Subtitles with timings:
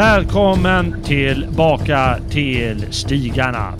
[0.00, 3.74] Välkommen tillbaka till Stigarna.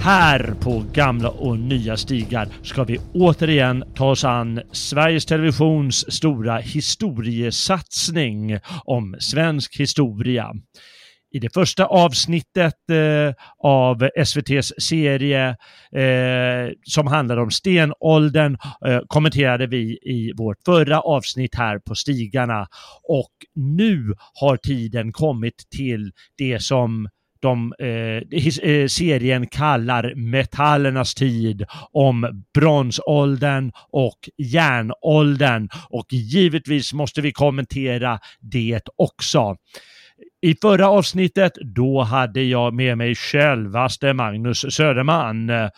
[0.00, 6.56] Här på gamla och nya stigar ska vi återigen ta oss an Sveriges Televisions stora
[6.56, 10.52] historiesatsning om svensk historia.
[11.36, 15.48] I det första avsnittet eh, av SVTs serie
[15.92, 22.66] eh, som handlar om stenåldern eh, kommenterade vi i vårt förra avsnitt här på Stigarna
[23.02, 27.08] och nu har tiden kommit till det som
[27.40, 37.32] de, eh, eh serien kallar metallernas tid om bronsåldern och järnåldern och givetvis måste vi
[37.32, 39.56] kommentera det också.
[40.42, 45.50] I förra avsnittet, då hade jag med mig självaste Magnus Söderman.
[45.50, 45.70] Eh,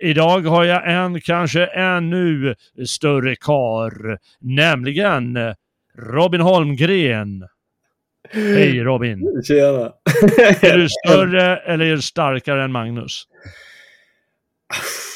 [0.00, 2.54] idag har jag en kanske ännu
[2.86, 5.38] större kar, nämligen
[5.98, 7.48] Robin Holmgren.
[8.30, 9.42] Hej Robin!
[9.44, 9.92] Tjena!
[10.62, 13.22] är du större eller är du starkare än Magnus?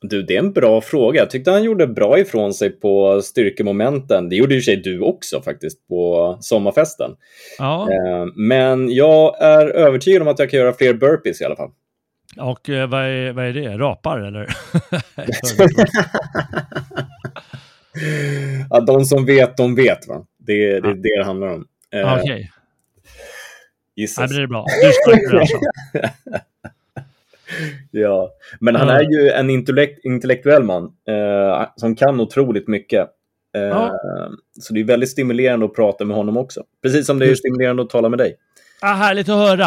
[0.00, 1.20] Du, det är en bra fråga.
[1.20, 4.28] Jag tyckte han gjorde bra ifrån sig på styrkemomenten.
[4.28, 7.10] Det gjorde ju sig du också faktiskt på sommarfesten.
[7.58, 7.88] Ja.
[7.92, 11.70] Eh, men jag är övertygad om att jag kan göra fler burpees i alla fall.
[12.36, 13.78] Och eh, vad, är, vad är det?
[13.78, 14.48] Rapar eller?
[18.70, 20.08] ja, de som vet, de vet.
[20.08, 20.24] va?
[20.38, 20.94] Det, det är ja.
[20.94, 21.66] det det handlar om.
[21.94, 22.22] Eh, Okej.
[22.22, 22.46] Okay.
[23.96, 24.30] Gissas.
[24.30, 24.66] Ja, det är bra.
[25.06, 25.58] Du är alltså.
[27.90, 33.08] ja, men han är ju en intellekt, intellektuell man eh, som kan otroligt mycket.
[33.56, 33.92] Eh, ja.
[34.60, 36.62] Så det är väldigt stimulerande att prata med honom också.
[36.82, 38.36] Precis som det är stimulerande att tala med dig.
[38.80, 39.58] Ah, härligt att höra.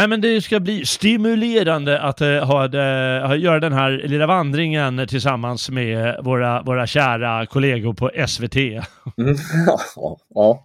[0.00, 5.06] Ja, men det ska bli stimulerande att uh, ha uh, göra den här lilla vandringen
[5.08, 8.56] tillsammans med våra, våra kära kollegor på SVT.
[8.56, 8.82] Mm.
[9.96, 10.64] ja, ja.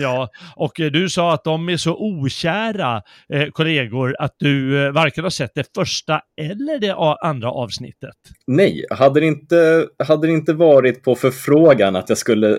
[0.00, 4.92] Ja, och eh, du sa att de är så okära eh, kollegor att du eh,
[4.92, 8.14] varken har sett det första eller det andra avsnittet.
[8.46, 12.58] Nej, hade det, inte, hade det inte varit på förfrågan att jag skulle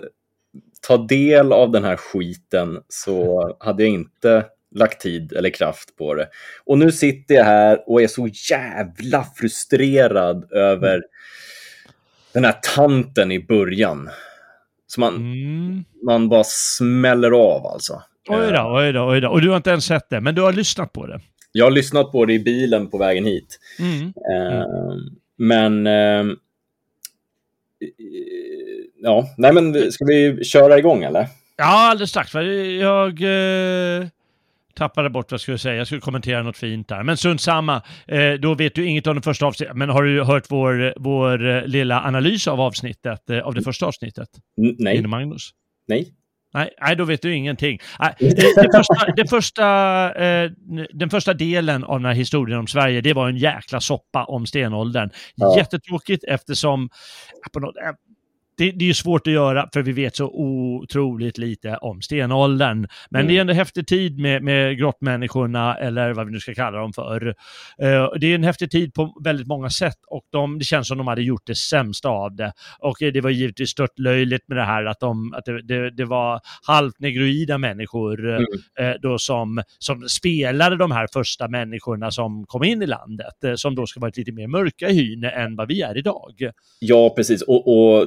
[0.88, 4.44] ta del av den här skiten så hade jag inte
[4.74, 6.28] lagt tid eller kraft på det.
[6.64, 11.02] Och nu sitter jag här och är så jävla frustrerad över mm.
[12.32, 14.10] den här tanten i början.
[14.86, 15.84] Så man, mm.
[16.02, 18.02] man bara smäller av alltså.
[18.28, 19.28] Oj då, oj då, oj då.
[19.28, 21.20] Och du har inte ens sett det, men du har lyssnat på det?
[21.52, 23.58] Jag har lyssnat på det i bilen på vägen hit.
[23.78, 24.02] Mm.
[24.06, 24.96] Uh,
[25.36, 25.86] men...
[25.86, 26.36] Uh,
[29.02, 31.26] ja, nej men ska vi köra igång eller?
[31.56, 32.34] Ja, alldeles strax.
[32.34, 33.22] Jag...
[33.22, 34.08] Uh
[34.76, 35.76] tappade bort vad jag skulle säga.
[35.76, 37.02] Jag skulle kommentera något fint där.
[37.02, 39.76] Men sunt samma, eh, då vet du inget om det första avsnittet.
[39.76, 43.86] Men har du hört vår, vår eh, lilla analys av avsnittet, eh, av det första
[43.86, 44.28] avsnittet?
[44.78, 44.96] Nej.
[44.96, 45.50] Inom Magnus?
[45.88, 46.12] Nej.
[46.54, 47.78] Nej, nej, då vet du ingenting.
[48.18, 49.66] Det, det första, det första,
[50.14, 50.50] eh,
[50.92, 54.46] den första delen av den här historien om Sverige, det var en jäkla soppa om
[54.46, 55.10] stenåldern.
[55.34, 55.56] Ja.
[55.58, 56.88] Jättetråkigt eftersom
[57.52, 57.74] på något,
[58.56, 62.88] det, det är svårt att göra för vi vet så otroligt lite om stenåldern.
[63.10, 63.26] Men mm.
[63.28, 66.92] det är ändå häftig tid med, med grottmänniskorna, eller vad vi nu ska kalla dem
[66.92, 67.26] för.
[67.26, 67.34] Uh,
[68.20, 71.06] det är en häftig tid på väldigt många sätt och de, det känns som de
[71.06, 72.52] hade gjort det sämsta av det.
[72.78, 76.04] Och det var givetvis stört löjligt med det här att, de, att det, det, det
[76.04, 78.40] var halvt negroida människor mm.
[78.40, 83.54] uh, då som, som spelade de här första människorna som kom in i landet, uh,
[83.54, 86.50] som då ska vara lite mer mörka i hyn än vad vi är idag.
[86.78, 87.42] Ja, precis.
[87.42, 88.06] och, och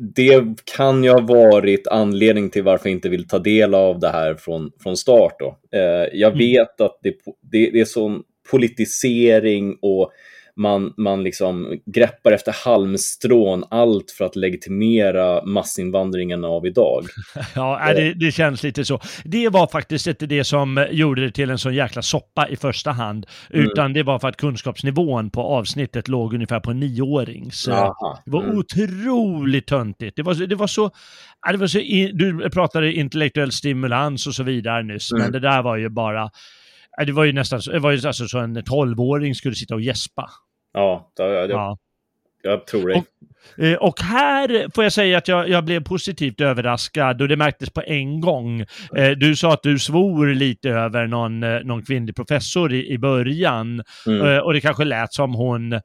[0.00, 0.44] det
[0.76, 4.34] kan ju ha varit anledning till varför jag inte vill ta del av det här
[4.34, 5.36] från, från start.
[5.38, 5.58] Då.
[5.72, 6.38] Eh, jag mm.
[6.38, 7.14] vet att det,
[7.52, 10.12] det, det är sån politisering och
[10.56, 17.04] man, man liksom greppar efter halmstrån, allt för att legitimera massinvandringen av idag.
[17.54, 19.00] ja, det, det, känns lite så.
[19.24, 22.90] Det var faktiskt inte det som gjorde det till en sån jäkla soppa i första
[22.90, 23.66] hand, mm.
[23.66, 27.68] utan det var för att kunskapsnivån på avsnittet låg ungefär på nioårings.
[27.68, 28.22] Aha.
[28.24, 28.58] Det var mm.
[28.58, 30.16] otroligt töntigt.
[30.16, 30.90] Det var, det var så,
[31.52, 31.78] det var så
[32.12, 35.22] du pratade intellektuell stimulans och så vidare nyss, mm.
[35.22, 36.30] men det där var ju bara
[37.06, 40.30] det var ju nästan det var ju alltså så en tolvåring skulle sitta och gäspa.
[40.72, 41.78] Ja, det, det, ja.
[42.42, 42.94] jag tror det.
[42.94, 47.36] Och, eh, och, här får jag säga att jag, jag, blev positivt överraskad och det
[47.36, 48.60] märktes på en gång.
[48.96, 52.98] Eh, du sa att du svor lite över någon, eh, någon kvinnlig professor i, i
[52.98, 54.42] början mm.
[54.42, 55.80] och det kanske lät som hon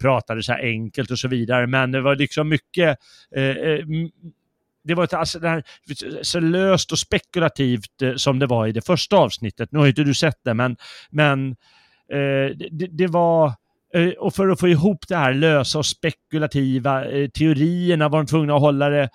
[0.00, 2.98] pratade så här enkelt och så vidare, men det var liksom mycket
[4.84, 5.64] det var alltså det här,
[6.22, 9.72] så löst och spekulativt eh, som det var i det första avsnittet.
[9.72, 10.76] Nu har inte du sett det, men,
[11.10, 11.50] men
[12.12, 13.52] eh, det, det, var...
[13.94, 18.26] Eh, och för att få ihop det här lösa och spekulativa eh, teorierna var de
[18.26, 19.08] tvungna att hålla det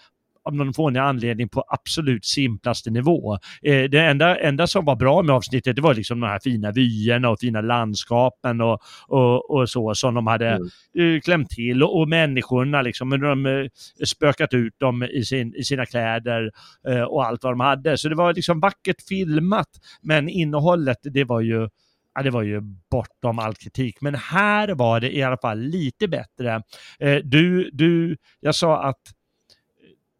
[0.45, 3.33] av någon fånig anledning på absolut simplaste nivå.
[3.61, 6.71] Eh, det enda, enda som var bra med avsnittet det var liksom de här fina
[6.71, 10.59] vyerna och fina landskapen och, och, och så som de hade
[10.95, 11.21] mm.
[11.21, 15.85] klämt till och, och människorna liksom, de eh, spökat ut dem i, sin, i sina
[15.85, 16.51] kläder
[16.87, 17.97] eh, och allt vad de hade.
[17.97, 19.69] Så det var liksom vackert filmat
[20.01, 21.69] men innehållet det var ju
[22.15, 24.01] ja, det var ju bortom all kritik.
[24.01, 26.61] Men här var det i alla fall lite bättre.
[26.99, 29.01] Eh, du, du, jag sa att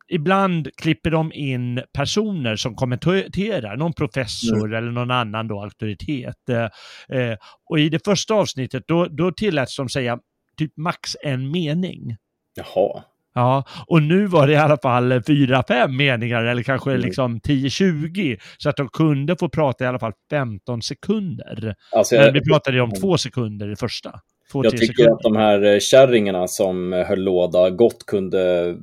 [0.07, 4.73] ibland klipper de in personer som kommenterar, någon professor mm.
[4.73, 6.49] eller någon annan då auktoritet.
[6.49, 7.37] Eh, eh,
[7.69, 10.19] och i det första avsnittet då, då tilläts de säga
[10.57, 12.15] typ max en mening.
[12.55, 13.03] Jaha.
[13.37, 17.01] Ja, och nu var det i alla fall fyra, fem meningar eller kanske mm.
[17.01, 21.75] liksom 10-20 så att de kunde få prata i alla fall 15 sekunder.
[21.91, 24.19] Alltså, Men vi pratade ju om två sekunder i första.
[24.51, 25.13] Två, jag tycker sekunder.
[25.13, 28.75] att de här eh, kärringarna som höll låda gott kunde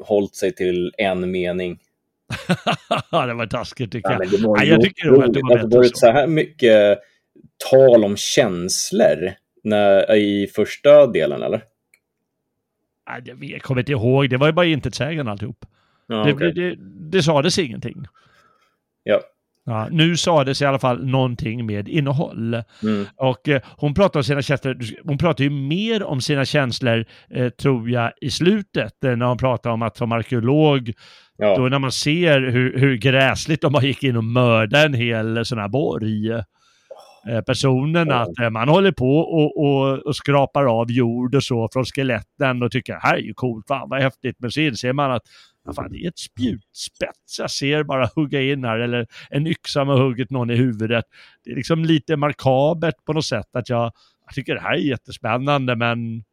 [0.00, 1.78] hållit sig till en mening.
[3.10, 4.24] Det var taskigt tycker jag.
[4.24, 6.98] Ja, det var ja, jag tycker nog att det var, det var så här mycket
[7.70, 9.32] tal om känslor
[9.64, 11.62] när, i första delen, eller?
[13.40, 15.66] Jag kommer inte ihåg, det var ju bara intetsägande alltihop.
[16.06, 16.52] Ja, det, okay.
[16.52, 16.76] det, det,
[17.10, 18.04] det sades ingenting.
[19.02, 19.22] Ja.
[19.64, 22.54] Ja, nu sades i alla fall någonting med innehåll.
[22.82, 23.06] Mm.
[23.16, 27.48] Och eh, hon pratar om sina känslor, hon pratar ju mer om sina känslor, eh,
[27.48, 30.92] tror jag, i slutet, eh, när hon pratar om att som arkeolog,
[31.36, 31.56] ja.
[31.56, 35.44] då när man ser hur, hur gräsligt de bara gick in och mördade en hel
[35.44, 36.32] sån här borg.
[37.28, 38.22] Eh, personen mm.
[38.22, 42.62] att eh, man håller på och, och, och, skrapar av jord och så från skeletten
[42.62, 45.22] och tycker här är ju coolt, fan vad häftigt, men så inser man att
[45.74, 49.96] fan, det är ett spjutspets jag ser bara hugga in här eller en yxa med
[49.96, 51.04] hugget någon i huvudet.
[51.44, 53.92] Det är liksom lite markabert på något sätt att jag,
[54.26, 56.24] jag tycker det här är jättespännande men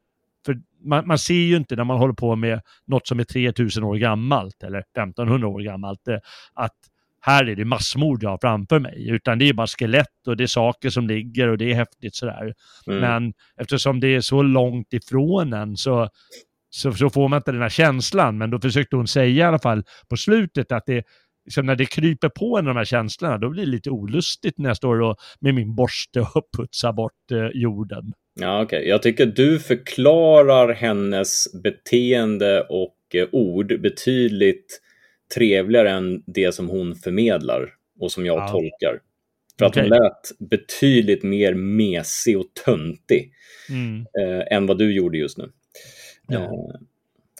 [0.45, 3.83] för man, man, ser ju inte när man håller på med något som är 3000
[3.83, 6.17] år gammalt eller 1500 år gammalt eh,
[6.53, 6.75] att
[7.21, 10.43] här är det massmord jag har framför mig, utan det är bara skelett och det
[10.43, 12.53] är saker som ligger och det är häftigt sådär.
[12.87, 12.99] Mm.
[12.99, 16.09] Men eftersom det är så långt ifrån en så,
[16.69, 18.38] så, så, får man inte den här känslan.
[18.38, 21.04] Men då försökte hon säga i alla fall på slutet att det,
[21.45, 24.69] liksom när det kryper på en de här känslorna, då blir det lite olustigt när
[24.69, 28.13] jag står och, med min borste och putsar bort eh, jorden.
[28.39, 28.62] Ja.
[28.62, 28.88] Okay.
[28.88, 34.81] Jag tycker du förklarar hennes beteende och eh, ord betydligt
[35.36, 37.69] trevligare än det som hon förmedlar
[38.00, 38.48] och som jag ja.
[38.48, 39.00] tolkar.
[39.60, 39.83] För att okay.
[39.83, 43.33] hon lät betydligt mer mesig och töntig
[43.69, 44.06] mm.
[44.19, 45.51] eh, än vad du gjorde just nu.
[46.29, 46.49] Ja, eh,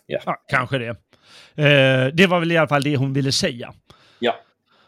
[0.06, 0.19] ja.
[0.25, 0.89] ja kanske det.
[1.56, 3.74] Eh, det var väl i alla fall det hon ville säga.
[4.19, 4.36] Ja.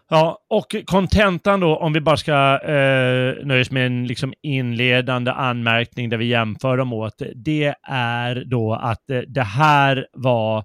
[0.10, 6.10] Ja, och kontentan då, om vi bara ska eh, nöjas med en liksom inledande anmärkning
[6.10, 10.64] där vi jämför dem åt, det är då att eh, det här var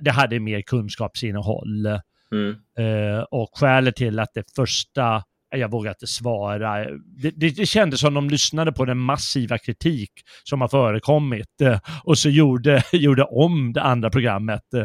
[0.00, 1.86] det hade mer kunskapsinnehåll.
[2.32, 2.56] Mm.
[2.80, 5.22] Uh, och skälet till att det första,
[5.58, 10.10] jag vågar inte svara, det, det, det kändes som de lyssnade på den massiva kritik
[10.44, 14.62] som har förekommit uh, och så gjorde, gjorde om det andra programmet.
[14.76, 14.84] Uh,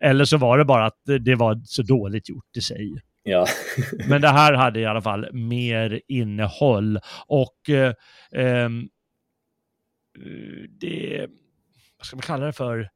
[0.00, 3.02] eller så var det bara att det var så dåligt gjort i sig.
[3.22, 3.46] Ja.
[4.08, 7.56] Men det här hade i alla fall mer innehåll och
[8.32, 8.88] ehm,
[10.80, 11.26] det,
[11.98, 12.90] vad ska man kalla det för?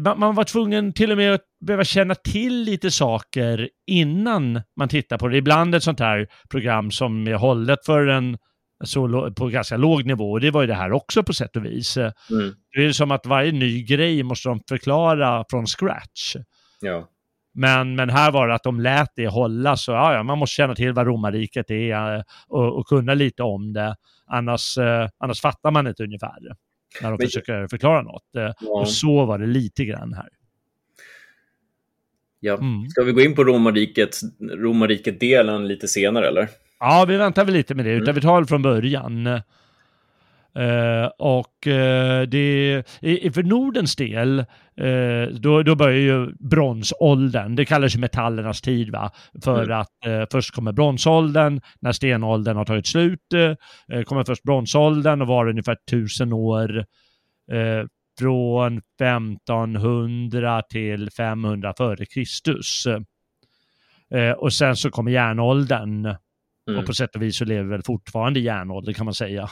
[0.00, 5.18] Man var tvungen till och med att behöva känna till lite saker innan man tittar
[5.18, 5.36] på det.
[5.36, 8.38] Ibland ett sånt här program som är hållet för en
[8.84, 10.30] så på ganska låg nivå.
[10.30, 11.96] Och det var ju det här också på sätt och vis.
[11.96, 12.12] Mm.
[12.76, 16.36] Det är som att varje ny grej måste de förklara från scratch.
[16.80, 17.08] Ja.
[17.54, 20.54] Men, men här var det att de lät det hålla, så ja, ja man måste
[20.54, 23.96] känna till vad romarriket är eh, och, och kunna lite om det.
[24.26, 26.38] Annars, eh, annars fattar man inte ungefär
[27.00, 27.26] när de Men...
[27.26, 28.36] försöker förklara något.
[28.36, 28.54] Eh, ja.
[28.80, 30.28] Och så var det lite grann här.
[32.40, 32.54] Ja.
[32.54, 32.88] Mm.
[32.88, 36.48] Ska vi gå in på romarriket, romarriket-delen lite senare eller?
[36.80, 38.14] Ja, vi väntar väl lite med det, utan mm.
[38.14, 39.40] vi tar det från början.
[40.58, 44.44] Uh, och uh, det, i, för Nordens del,
[44.80, 49.10] uh, då, då börjar ju bronsåldern, det kallas ju metallernas tid va,
[49.44, 49.80] för mm.
[49.80, 53.20] att först kommer bronsåldern, när stenåldern har tagit slut,
[54.06, 56.84] kommer först bronsåldern och var ungefär tusen år
[58.18, 62.86] från 1500 till 500 före Kristus.
[64.36, 66.80] och sen så kommer järnåldern, mm.
[66.80, 69.48] och på sätt och vis så lever vi väl fortfarande i järnåldern kan man säga.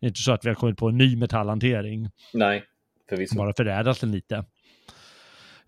[0.00, 2.10] Det är inte så att vi har kommit på en ny metallhantering.
[2.34, 2.64] Nej,
[3.08, 3.36] förvisso.
[3.36, 4.36] Bara förädlat den lite.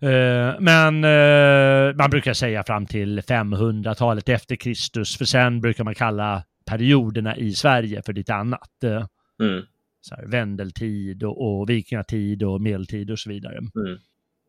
[0.03, 5.95] Uh, men uh, man brukar säga fram till 500-talet efter Kristus, för sen brukar man
[5.95, 8.69] kalla perioderna i Sverige för lite annat.
[8.83, 9.05] Uh,
[9.41, 9.63] mm.
[10.01, 13.57] så här, vändeltid och, och vikingatid och medeltid och så vidare.
[13.57, 13.99] Mm.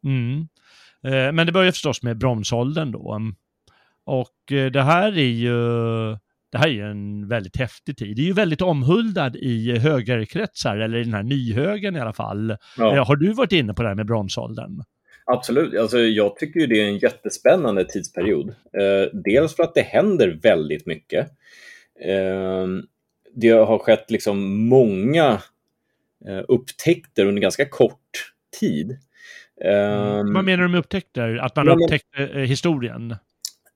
[0.05, 0.49] Mm.
[1.05, 3.21] Eh, men det börjar förstås med bronsåldern då.
[4.05, 5.57] Och eh, det här är ju
[6.53, 8.17] det här är en väldigt häftig tid.
[8.17, 12.57] Det är ju väldigt omhuldad i högerkretsar, eller i den här nyhögen i alla fall.
[12.79, 12.97] Ja.
[12.97, 14.83] Eh, har du varit inne på det här med bronsåldern?
[15.25, 15.79] Absolut.
[15.79, 18.49] Alltså, jag tycker ju det är en jättespännande tidsperiod.
[18.49, 21.29] Eh, dels för att det händer väldigt mycket.
[22.05, 22.67] Eh,
[23.35, 25.43] det har skett liksom många
[26.29, 28.99] eh, upptäckter under ganska kort tid.
[29.65, 30.35] Mm.
[30.35, 31.37] Vad menar du med upptäckter?
[31.37, 32.47] Att man ja, upptäckte men...
[32.47, 33.17] historien?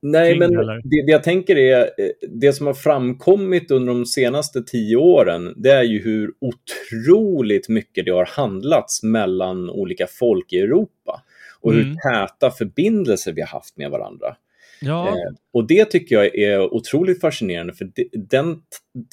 [0.03, 4.63] Nej, men det, det, jag tänker är, eh, det som har framkommit under de senaste
[4.63, 10.59] tio åren, det är ju hur otroligt mycket det har handlats mellan olika folk i
[10.59, 11.23] Europa
[11.61, 11.85] och mm.
[11.85, 14.37] hur täta förbindelser vi har haft med varandra.
[14.81, 15.09] Ja.
[15.09, 18.59] Eh, och det tycker jag är otroligt fascinerande, för det, den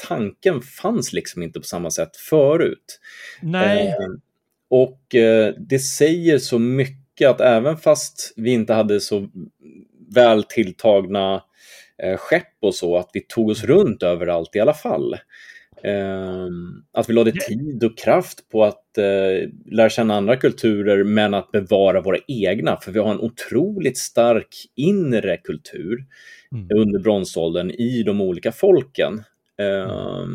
[0.08, 3.00] tanken fanns liksom inte på samma sätt förut.
[3.42, 3.88] Nej.
[3.88, 3.94] Eh,
[4.70, 9.30] och eh, det säger så mycket att även fast vi inte hade så
[10.14, 11.44] väl tilltagna
[12.04, 15.14] eh, skepp och så, att vi tog oss runt överallt i alla fall.
[15.84, 16.48] Eh,
[16.94, 21.52] att vi lade tid och kraft på att eh, lära känna andra kulturer men att
[21.52, 26.06] bevara våra egna, för vi har en otroligt stark inre kultur
[26.52, 26.68] mm.
[26.76, 29.24] under bronsåldern i de olika folken.
[29.60, 30.28] Eh,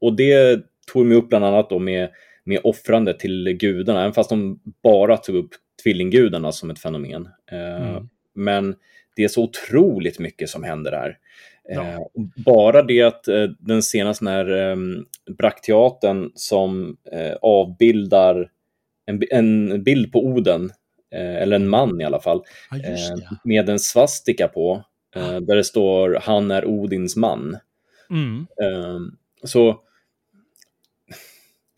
[0.00, 0.62] och det
[0.92, 2.08] tog vi upp bland annat då med,
[2.44, 5.50] med offrande till gudarna, även fast de bara tog upp
[5.82, 7.28] tvillinggudarna som ett fenomen.
[7.52, 8.08] Eh, mm.
[8.34, 8.74] Men
[9.16, 11.18] det är så otroligt mycket som händer där.
[11.68, 11.82] Ja.
[11.82, 11.98] Eh,
[12.44, 14.76] bara det att eh, den senaste när, eh,
[15.38, 18.50] Brakteatern som eh, avbildar
[19.06, 20.70] en, en, bild på Oden,
[21.12, 24.84] eller en man i alla fall, ja, eh, med en svastika på,
[25.40, 27.58] där det står han är Odins man.
[28.10, 28.46] Mm.
[29.44, 29.80] så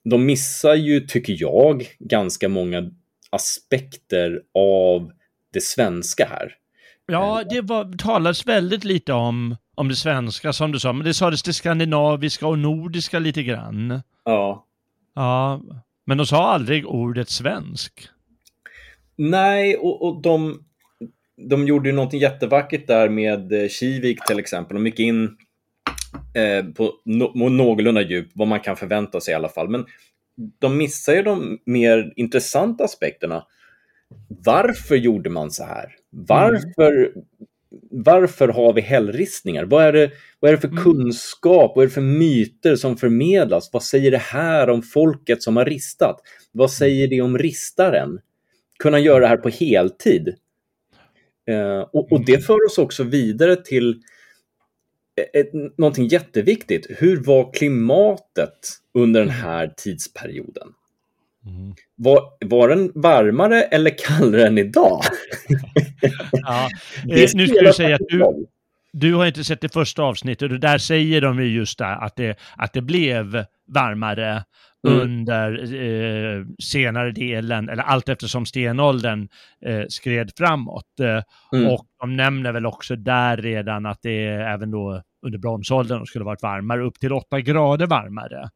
[0.04, 2.90] de missar ju, tycker jag, ganska många
[3.30, 5.12] aspekter av
[5.52, 6.56] det svenska här.
[7.06, 11.14] Ja, det var, talades väldigt lite om, om det svenska som du sa, men det
[11.14, 14.02] sades det skandinaviska och nordiska lite grann.
[14.24, 14.66] Ja.
[15.14, 15.62] Ja,
[16.06, 18.08] men de sa aldrig ordet svensk.
[19.16, 20.64] Nej, och, och de,
[21.36, 24.74] de gjorde ju någonting jättevackert där med eh, Kivik till exempel.
[24.74, 25.36] De gick in
[26.34, 29.68] eh, på no, någorlunda djup, vad man kan förvänta sig i alla fall.
[29.68, 29.86] Men
[30.58, 33.46] de missar ju de mer intressanta aspekterna.
[34.28, 35.94] Varför gjorde man så här?
[36.12, 37.12] Varför, mm.
[37.90, 39.64] varför har vi hällristningar?
[39.64, 40.82] Vad är, det, vad är det för mm.
[40.82, 41.72] kunskap?
[41.76, 43.70] Vad är det för myter som förmedlas?
[43.72, 46.20] Vad säger det här om folket som har ristat?
[46.52, 46.72] Vad mm.
[46.72, 48.18] säger det om ristaren?
[48.78, 50.28] Kunna göra det här på heltid?
[51.50, 52.42] Uh, och, och, det mm.
[52.42, 54.02] för oss också vidare till
[55.32, 56.86] ett, någonting jätteviktigt.
[56.90, 60.68] Hur var klimatet under den här tidsperioden?
[61.46, 61.74] Mm.
[61.96, 65.00] Var, var den varmare eller kallare än idag?
[66.32, 66.68] ja,
[67.16, 68.46] eh, nu ska du säga att du,
[68.92, 72.16] du har inte sett det första avsnittet och där säger de ju just det, att
[72.16, 74.44] det, att det blev varmare
[74.88, 75.00] mm.
[75.00, 79.28] under eh, senare delen, eller allt eftersom stenåldern
[79.66, 81.00] eh, skred framåt.
[81.00, 81.72] Eh, mm.
[81.72, 86.42] Och de nämner väl också där redan att det även då under bronsåldern skulle varit
[86.42, 88.48] varmare, upp till 8 grader varmare.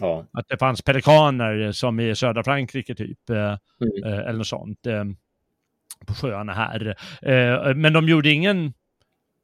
[0.00, 0.26] Ja.
[0.32, 3.58] Att det fanns pelikaner som i södra Frankrike typ, eh, mm.
[4.04, 5.04] Eh, eller något sånt, eh,
[6.06, 6.94] på sjöarna här.
[7.74, 8.72] Men de gjorde ingen,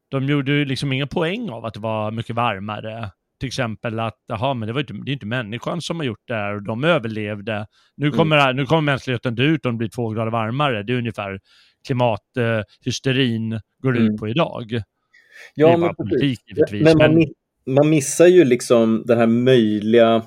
[0.09, 3.11] de gjorde liksom ingen poäng av att det var mycket varmare.
[3.41, 6.29] Till exempel att, jaha, men det, var inte, det är inte människan som har gjort
[6.29, 7.67] det här och de överlevde.
[7.97, 8.19] Nu mm.
[8.19, 8.57] kommer, mm.
[8.57, 10.83] nu kommer mänskligheten dö ut om det blir två grader varmare.
[10.83, 11.41] Det är ungefär
[11.87, 14.13] klimathysterin går mm.
[14.13, 14.83] ut på idag.
[15.55, 16.41] Ja, men, politik,
[16.73, 17.27] men man,
[17.67, 20.23] man missar ju liksom den här möjliga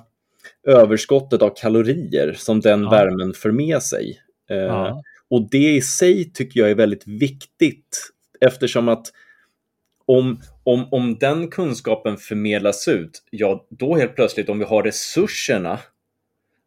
[0.68, 2.90] överskottet av kalorier som den ja.
[2.90, 4.22] värmen för med sig.
[4.50, 5.04] Eh, ja.
[5.30, 9.08] Och det i sig tycker jag är väldigt viktigt eftersom att
[10.06, 15.80] om, om, om den kunskapen förmedlas ut, ja då helt plötsligt om vi har resurserna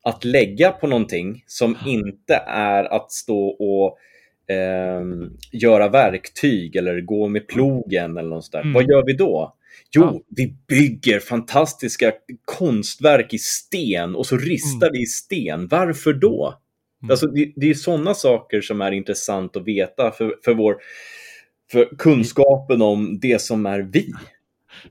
[0.03, 3.99] att lägga på någonting som inte är att stå och
[4.55, 5.03] eh,
[5.53, 8.61] göra verktyg eller gå med plogen eller något sådär.
[8.61, 8.73] Mm.
[8.73, 9.55] Vad gör vi då?
[9.93, 10.21] Jo, ja.
[10.29, 12.13] vi bygger fantastiska
[12.45, 14.93] konstverk i sten och så ristar mm.
[14.93, 15.69] vi i sten.
[15.69, 16.55] Varför då?
[17.03, 17.11] Mm.
[17.11, 20.77] Alltså, det, det är sådana saker som är intressant att veta för, för, vår,
[21.73, 24.13] för kunskapen om det som är vi.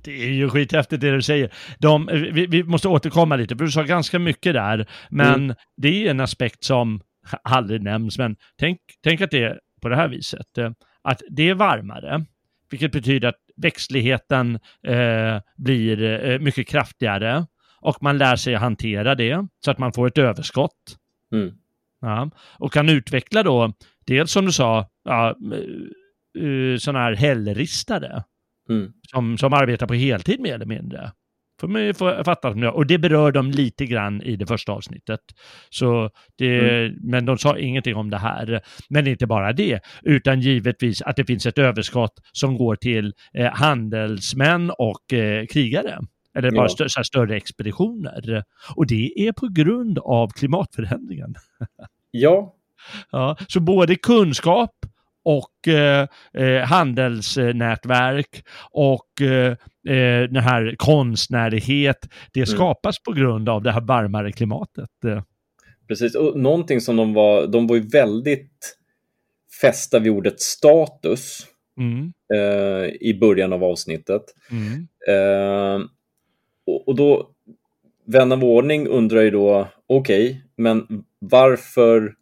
[0.02, 1.54] Det är ju skithäftigt det du säger.
[1.80, 5.56] De, vi, vi, måste återkomma lite, för du sa ganska mycket där, men mm.
[5.78, 7.02] det är en aspekt som
[7.44, 8.18] aldrig nämns.
[8.18, 10.72] Men tänk, tänk att det är på det här viset, eh,
[11.02, 12.26] att det är varmare,
[12.70, 17.46] vilket betyder att växtligheten eh, blir eh, mycket kraftigare
[17.82, 20.98] och man lär sig att hantera det så att man får ett överskott.
[21.32, 21.54] Mm.
[22.02, 22.30] Ja.
[22.38, 23.74] Och kan utveckla då,
[24.06, 25.36] dels som du sa, ja,
[26.80, 28.24] sådana här hällristare.
[28.70, 28.94] Mm.
[29.02, 31.12] Som, som arbetar på heltid mer eller mindre.
[31.60, 35.20] Får man ju fatta som Och det berör de lite grann i det första avsnittet.
[35.70, 36.98] Så det, mm.
[37.02, 38.62] Men de sa ingenting om det här.
[38.90, 43.54] Men inte bara det, utan givetvis att det finns ett överskott som går till eh,
[43.54, 46.00] handelsmän och eh, krigare.
[46.36, 46.88] Eller bara ja.
[46.88, 48.44] stö större expeditioner.
[48.76, 51.36] Och det är på grund av klimatförändringen.
[52.12, 52.56] ja.
[53.12, 53.38] ja.
[53.48, 54.76] Så både kunskap
[55.24, 59.22] och eh, eh, handelsnätverk och
[59.90, 61.98] eh, eh, den här konstnärlighet,
[62.34, 62.48] det mm.
[62.48, 63.04] skapas mm.
[63.06, 64.90] på grund av det här varmare klimatet.
[65.88, 68.78] Precis, och någonting som de var, de var ju väldigt
[69.62, 72.14] fästa vid ordet status mm.
[72.34, 74.22] eh, i början av avsnittet.
[74.52, 74.88] Mm.
[75.08, 75.86] Eh,
[76.66, 77.30] och, och, då,
[78.06, 82.14] vän av ordning undrar ju då, okej, okay, men varför,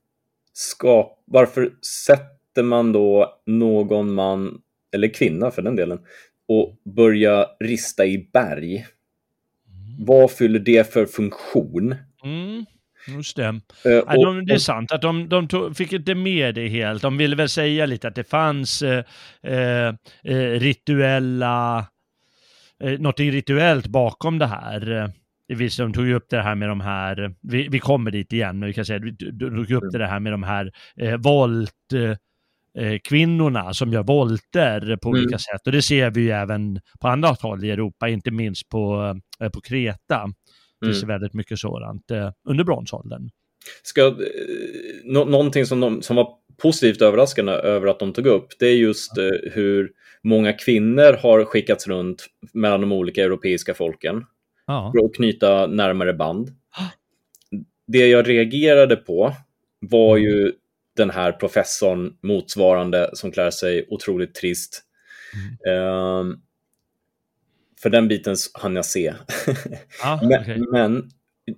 [0.54, 1.72] ska, varför
[2.06, 4.62] sätter man då någon man,
[4.94, 6.00] eller kvinna för den delen,
[6.48, 8.76] och börjar rista i berg.
[8.76, 10.06] Mm.
[10.06, 11.96] Vad fyller det för funktion?
[12.24, 12.66] Mm.
[13.08, 13.48] Just det.
[13.86, 17.02] Uh, och, de, det är sant att de, de tog, fick inte med det helt.
[17.02, 19.04] De ville väl säga lite att det fanns eh,
[19.44, 19.88] eh,
[20.24, 21.86] eh rituella,
[22.84, 25.12] eh, något rituellt bakom det här.
[25.48, 28.60] Visst, de tog ju upp det här med de här, vi, vi kommer dit igen,
[28.60, 30.00] men vi kan säga, de tog upp mm.
[30.00, 32.16] det här med de här eh, volt, Eh,
[33.04, 35.40] kvinnorna som gör volter på olika mm.
[35.40, 35.62] sätt.
[35.66, 39.50] Och det ser vi ju även på andra håll i Europa, inte minst på, eh,
[39.50, 40.34] på Kreta.
[40.82, 41.14] Det finns mm.
[41.14, 43.30] väldigt mycket sådant eh, under bronsåldern.
[43.84, 44.16] Ska,
[45.04, 46.30] no någonting som, de, som var
[46.62, 49.92] positivt överraskande över att de tog upp, det är just eh, hur
[50.24, 54.26] många kvinnor har skickats runt mellan de olika europeiska folken
[54.68, 54.92] ja.
[54.96, 56.50] för att knyta närmare band.
[57.88, 59.34] Det jag reagerade på
[59.80, 60.30] var mm.
[60.30, 60.52] ju
[60.98, 64.84] den här professorn motsvarande som klär sig otroligt trist.
[65.66, 65.84] Mm.
[65.84, 66.42] Um,
[67.82, 69.14] för den biten hann jag se.
[70.04, 70.58] Ah, men, okay.
[70.72, 71.10] men,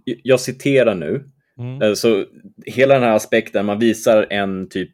[0.06, 1.24] jag citerar nu.
[1.58, 1.82] Mm.
[1.82, 2.26] Eh, så
[2.66, 4.92] hela den här aspekten, man visar en typ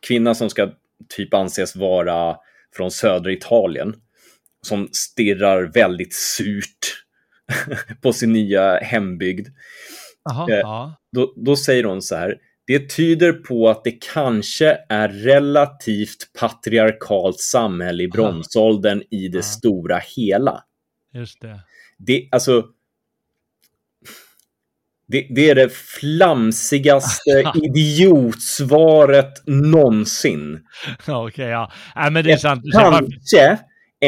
[0.00, 0.70] kvinna som ska
[1.16, 2.36] typ anses vara
[2.76, 3.94] från södra Italien
[4.62, 7.04] som stirrar väldigt surt
[8.02, 9.48] på sin nya hembygd.
[10.30, 15.08] Aha, eh, då, då, säger hon så här, det tyder på att det kanske är
[15.08, 19.06] relativt patriarkalt samhälle i bronsåldern Aha.
[19.10, 19.42] i det Aha.
[19.42, 20.64] stora hela.
[21.14, 21.60] Just det.
[21.98, 22.64] Det, alltså,
[25.08, 30.60] det, det är det flamsigaste idiotsvaret någonsin.
[31.00, 31.72] Okej, okay, ja.
[31.96, 32.64] Nej, men det är sant.
[32.72, 33.58] Kanske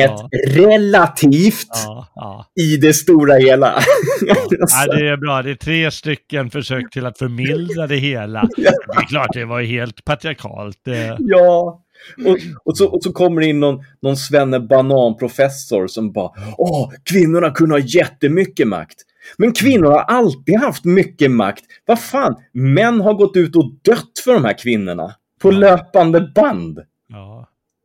[0.04, 0.62] ett ja.
[0.62, 2.46] relativt ja, ja.
[2.60, 3.74] i det stora hela.
[4.20, 4.34] Ja.
[4.98, 5.42] det är bra.
[5.42, 8.48] Det är tre stycken försök till att förmildra det hela.
[8.56, 10.88] Det är klart, det var helt patriarkalt.
[10.88, 11.16] Eh.
[11.18, 11.82] Ja,
[12.26, 16.92] och, och, så, och så kommer det in någon, någon svenne bananprofessor som bara Åh,
[17.10, 18.96] kvinnorna kunde ha jättemycket makt.
[19.36, 21.64] Men kvinnor har alltid haft mycket makt.
[21.86, 25.14] Vad fan, män har gått ut och dött för de här kvinnorna.
[25.40, 26.78] På löpande band.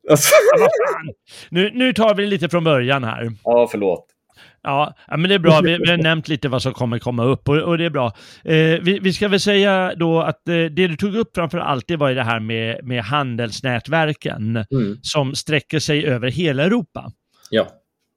[0.03, 0.11] Ja.
[0.11, 0.33] Alltså.
[0.57, 0.67] Ja,
[1.49, 3.31] nu, nu tar vi lite från början här.
[3.43, 4.13] Ja, förlåt.
[4.63, 5.61] Ja, men det är bra.
[5.61, 8.05] Vi, vi, har nämnt lite vad som kommer komma upp och, och det är bra.
[8.43, 11.87] Eh, vi, vi, ska väl säga då att eh, det du tog upp framför allt
[11.87, 14.97] det var ju det här med, med handelsnätverken mm.
[15.01, 17.11] som sträcker sig över hela Europa.
[17.49, 17.67] Ja.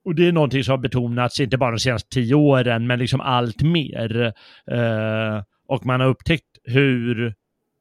[0.05, 3.21] Och det är någonting som har betonats, inte bara de senaste tio åren, men liksom
[3.21, 4.33] allt mer.
[4.71, 7.35] Eh, och man har upptäckt hur,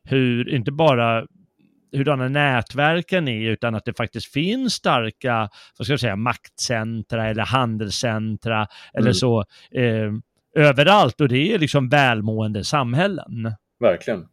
[0.04, 1.26] hur inte bara
[1.98, 7.44] hurdana nätverken är, utan att det faktiskt finns starka, vad ska jag säga, maktcentra eller
[7.44, 8.68] handelscentra mm.
[8.94, 10.12] eller så eh,
[10.56, 13.52] överallt och det är liksom välmående samhällen.
[13.80, 14.26] Verkligen.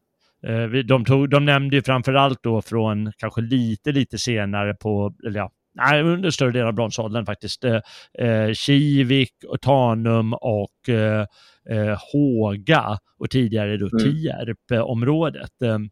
[0.47, 5.41] Eh, de, tog, de nämnde ju framförallt då från kanske lite, lite senare på, eller
[5.41, 7.81] ja, nej, under större delen av bronsåldern faktiskt, eh,
[8.19, 11.27] eh Kivik, och Tanum och eh,
[11.71, 13.99] eh, Håga och tidigare då mm.
[13.99, 15.63] Tierp-området.
[15.63, 15.91] Mm.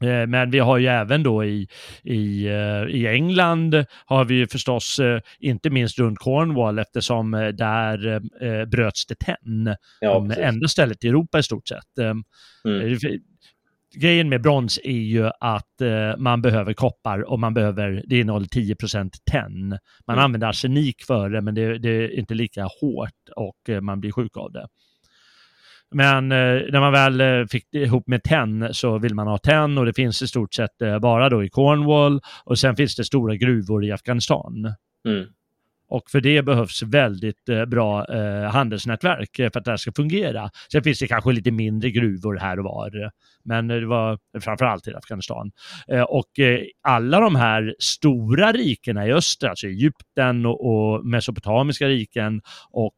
[0.00, 1.68] Eh, men vi har ju även då i,
[2.02, 8.20] i, eh, i England har vi ju förstås, eh, inte minst runt Cornwall, eftersom där
[8.66, 9.76] bröts det tenn.
[10.00, 11.98] Ja, enda stället i Europa i stort sett.
[11.98, 12.98] Mm.
[13.94, 15.82] Grejen med brons är ju att
[16.18, 19.68] man behöver koppar och man behöver, det innehåller 10% tenn.
[20.06, 20.24] Man mm.
[20.24, 24.36] använder arsenik för det, men det, det, är inte lika hårt och man blir sjuk
[24.36, 24.66] av det.
[25.94, 29.78] Men eh, när man väl eh, fick ihop med tenn så vill man ha tenn
[29.78, 33.04] och det finns i stort sett eh, bara då i Cornwall och sen finns det
[33.04, 34.74] stora gruvor i Afghanistan.
[35.08, 35.26] Mm.
[35.88, 40.50] Och för det behövs väldigt eh, bra eh, handelsnätverk för att det här ska fungera.
[40.72, 43.10] Sen finns det kanske lite mindre gruvor här och var,
[43.44, 45.50] men det var framförallt i Afghanistan.
[45.88, 46.30] Eh, och
[46.82, 52.96] alla de här stora rikena i öster, alltså Egypten och, och mesopotamiska riken och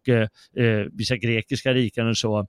[0.92, 2.46] vissa grekiska riken och så,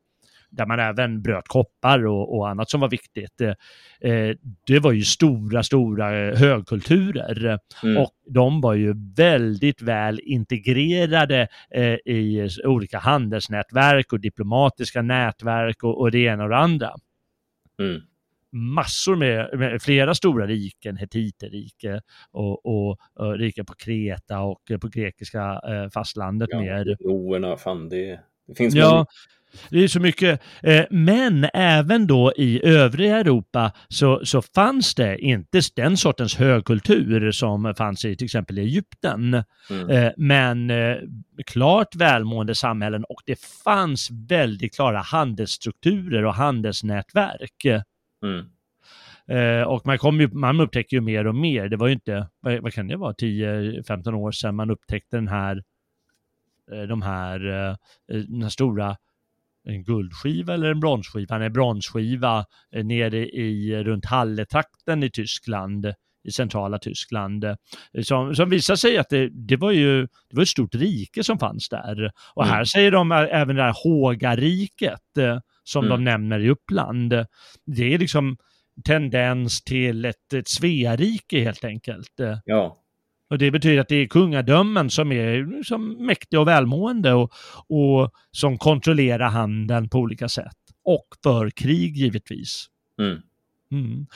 [0.50, 3.42] där man även bröt koppar och, och annat som var viktigt.
[3.42, 4.36] Eh,
[4.68, 7.98] det var ju stora, stora eh, högkulturer mm.
[7.98, 16.02] och de var ju väldigt väl integrerade eh, i olika handelsnätverk och diplomatiska nätverk och,
[16.02, 16.92] och det ena och det andra.
[17.80, 18.02] Mm
[18.52, 24.88] massor med, med, flera stora riken, Hetiterrike och, och, och riken på Kreta och på
[24.88, 26.98] grekiska eh, fastlandet ja, mer.
[27.00, 29.06] Roerna, fan det, det finns ja,
[29.70, 30.42] det är så mycket.
[30.64, 37.32] Eh, men även då i övriga Europa så, så fanns det inte den sortens högkultur
[37.32, 39.44] som fanns i till exempel Egypten.
[39.70, 39.90] Mm.
[39.90, 40.98] Eh, men eh,
[41.46, 47.66] klart välmående samhällen och det fanns väldigt klara handelsstrukturer och handelsnätverk.
[48.24, 48.46] Mm.
[49.68, 51.70] och man, kom ju, man upptäcker ju mer och mer.
[51.70, 55.28] Det var ju inte, vad, vad kan det vara, 10-15 år sedan man upptäckte den
[55.28, 55.64] här,
[56.88, 57.40] de här,
[58.08, 58.98] den här stora
[59.68, 61.36] en guldskiva eller en bronsskiva.
[61.36, 62.46] Han är bronsskiva
[62.76, 65.94] eh, nere i runt Halletrakten i Tyskland
[66.24, 67.44] i centrala Tyskland.
[67.44, 67.56] Eh,
[68.04, 71.40] som, som visar sig att det, det, var ju det var ett stort rike som
[71.40, 72.12] fanns där.
[72.36, 72.56] Och mm.
[72.56, 75.90] här säger de även det här Hågariket eh, som mm.
[75.90, 77.14] de nämner i Uppland.
[77.66, 78.38] Det är liksom
[78.86, 82.14] tendens till ett, ett Sverige helt enkelt.
[82.46, 82.79] Ja.
[83.30, 87.32] Och det betyder att det är kungadömen som är som mäktiga och välmående och,
[87.68, 90.58] och som kontrollerar handeln på olika sätt.
[90.84, 92.66] Och för krig givetvis.
[93.02, 93.22] Mm.
[93.72, 94.08] Mm.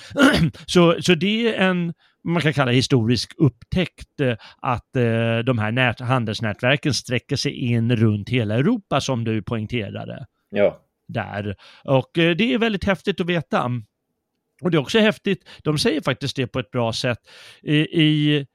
[0.65, 5.71] så, så det är en, man kan kalla historisk upptäckt eh, att eh, de här
[5.71, 10.26] nät, handelsnätverken sträcker sig in runt hela Europa som du poängterade.
[10.49, 10.80] Ja.
[11.08, 11.56] Där.
[11.84, 13.71] Och eh, det är väldigt häftigt att veta.
[14.62, 17.19] Och det är också häftigt, de säger faktiskt det på ett bra sätt,
[17.62, 18.45] i, i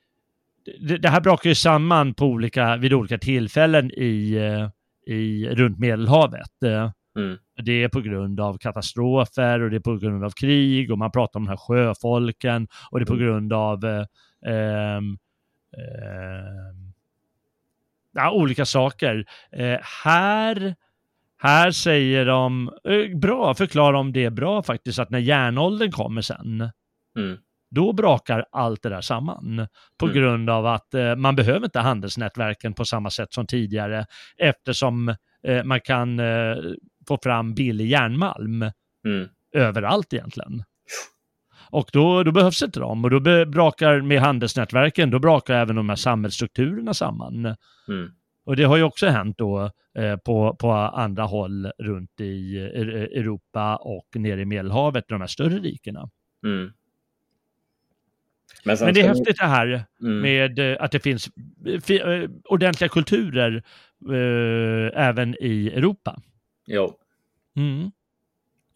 [0.81, 5.79] det, det här brakar ju samman på olika, vid olika tillfällen i, eh, i, runt
[5.79, 6.63] Medelhavet.
[6.65, 7.39] Eh, mm.
[7.65, 11.11] Det är på grund av katastrofer och det är på grund av krig och man
[11.11, 13.27] pratar om de här sjöfolken och det är på mm.
[13.27, 14.07] grund av eh,
[14.47, 15.03] eh,
[18.15, 19.25] ja, olika saker.
[19.53, 20.75] Eh, här,
[21.43, 26.71] här säger de, eh, bra, förklarar de det bra faktiskt, att när järnåldern kommer sen,
[27.17, 27.39] mm
[27.71, 29.67] då brakar allt det där samman.
[29.99, 30.17] På mm.
[30.17, 35.09] grund av att eh, man behöver inte handelsnätverken på samma sätt som tidigare eftersom
[35.47, 36.57] eh, man kan eh,
[37.09, 38.63] få fram billig järnmalm
[39.07, 39.29] mm.
[39.55, 40.63] överallt egentligen.
[41.71, 45.89] Och då, då behövs inte de och då brakar med handelsnätverken, då brakar även de
[45.89, 47.45] här samhällsstrukturerna samman.
[47.89, 48.11] Mm.
[48.47, 53.77] Och det har ju också hänt då eh, på, på andra håll runt i Europa
[53.77, 56.11] och nere i Medelhavet, de här större rikena.
[56.47, 56.71] Mm.
[58.69, 60.21] Men, Men det är häftigt det här mm.
[60.21, 61.31] med eh, att det finns
[61.67, 63.63] eh, ordentliga kulturer
[64.11, 66.21] eh, även i Europa.
[66.67, 66.95] Jo.
[67.57, 67.91] Mm.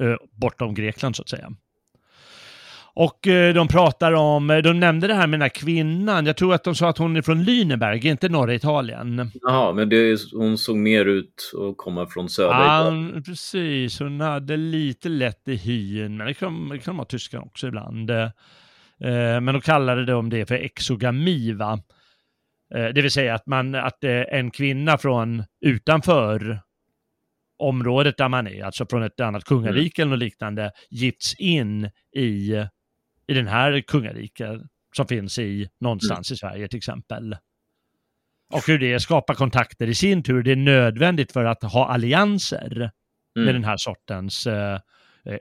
[0.00, 1.52] Eh, bortom Grekland så att säga.
[2.94, 6.36] Och eh, de pratar om, eh, de nämnde det här med den här kvinnan, jag
[6.36, 9.30] tror att de sa att hon är från Lüneberg, inte norra Italien.
[9.42, 13.12] Jaha, men det, hon såg mer ut att komma från södra Italien.
[13.14, 13.98] Ja, precis.
[13.98, 18.10] Hon hade lite lätt i hyn, men det kan, det kan vara tyskan också ibland.
[19.04, 21.80] Eh, men då kallade de det för exogami, va?
[22.74, 26.60] Eh, det vill säga att, man, att eh, en kvinna från utanför
[27.58, 30.12] området där man är, alltså från ett annat kungarike mm.
[30.12, 32.64] eller liknande, gifts in i,
[33.26, 34.60] i den här kungariket
[34.96, 36.34] som finns i någonstans mm.
[36.34, 37.36] i Sverige till exempel.
[38.52, 42.76] Och hur det skapar kontakter i sin tur, det är nödvändigt för att ha allianser
[42.76, 43.44] mm.
[43.44, 44.78] med den här sortens eh, Eh,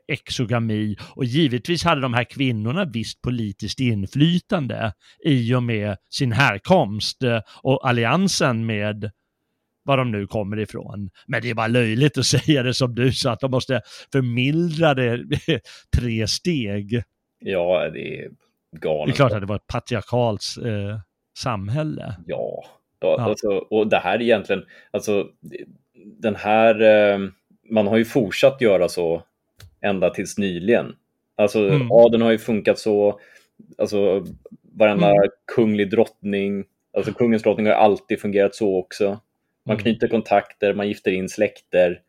[0.08, 4.94] exogami och givetvis hade de här kvinnorna visst politiskt inflytande
[5.26, 9.12] i och med sin härkomst eh, och alliansen med
[9.84, 11.10] var de nu kommer ifrån.
[11.28, 14.94] Men det är bara löjligt att säga det som du sa, att de måste förmildra
[14.94, 15.24] det
[15.98, 17.04] tre steg.
[17.40, 18.30] Ja, det är
[18.72, 19.08] galet.
[19.08, 21.00] Det är klart att det var ett patriarkalt eh,
[21.38, 22.16] samhälle.
[22.28, 22.64] Ja,
[23.00, 23.22] ja.
[23.22, 25.28] Alltså, och det här egentligen, alltså
[26.20, 27.20] den här, eh,
[27.70, 29.24] man har ju fortsatt göra så
[29.82, 30.96] ända tills nyligen.
[31.36, 31.92] Alltså mm.
[31.92, 33.20] adeln har ju funkat så,
[33.78, 34.26] alltså
[34.74, 35.30] varenda mm.
[35.56, 36.64] kunglig drottning,
[36.98, 39.20] alltså kungens drottning har alltid fungerat så också.
[39.66, 39.84] Man mm.
[39.84, 42.02] knyter kontakter, man gifter in släkter.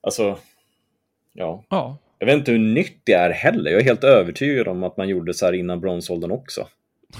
[0.00, 0.38] Alltså,
[1.32, 1.64] ja.
[1.68, 1.98] ja.
[2.18, 3.70] Jag vet inte hur nytt det är heller.
[3.70, 6.68] Jag är helt övertygad om att man gjorde så här innan bronsåldern också.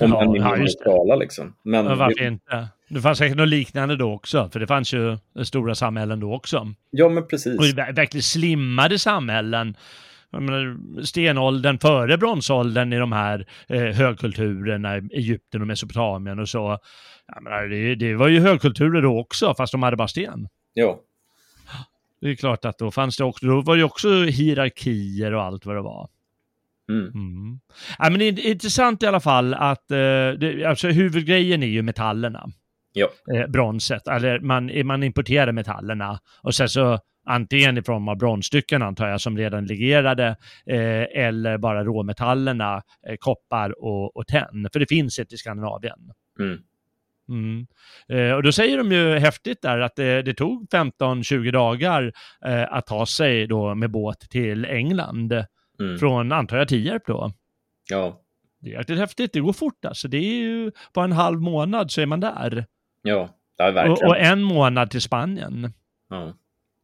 [0.01, 0.63] Om Ja, man ja, är det.
[0.63, 1.55] neutrala liksom.
[1.63, 2.69] Men Men varför inte?
[2.89, 6.67] Det fanns säkert något liknande då också, för det fanns ju stora samhällen då också.
[6.91, 7.59] ja, men precis.
[7.59, 9.77] Och ver- verkligen slimmade samhällen.
[10.31, 16.79] Menar, stenåldern före bronsåldern i de här eh, högkulturerna, Egypten och Mesopotamien och så.
[17.43, 20.49] Menar, det, det var ju högkulturer då också, fast de hade bara sten.
[20.75, 21.01] Ja,
[22.21, 25.67] Det är klart att då fanns det också, då var det också hierarkier och allt
[25.67, 26.09] vad det var.
[26.89, 27.07] Mm.
[27.15, 27.61] Mm.
[27.99, 29.97] Ja, men det är intressant i alla fall att eh,
[30.41, 32.47] det, alltså, huvudgrejen är ju metallerna.
[32.93, 38.19] ja, eh, bronset, eller man, man importerar metallerna och sen så antingen i form av
[38.19, 44.69] bronsstycken antar jag som redan legerade eh, eller bara råmetallerna, eh, koppar och, och tenn,
[44.73, 45.99] för det finns inte i Skandinavien.
[46.41, 46.59] mm.
[47.29, 47.67] Mm.
[48.09, 52.13] Eh, och då säger de ju häftigt där att det, det tog 15-20 dagar
[52.47, 55.33] eh, att ta sig då med båt till England
[55.81, 55.99] Mm.
[55.99, 57.33] från, antar jag, Tierp då.
[57.89, 58.21] ja,
[58.61, 60.09] Det är jäkligt häftigt, det går fort alltså.
[60.09, 62.67] Det är ju på en halv månad så är man där.
[63.03, 64.09] ja, ja Och, verkligen.
[64.11, 65.73] och en månad till Spanien.
[66.11, 66.33] Ja.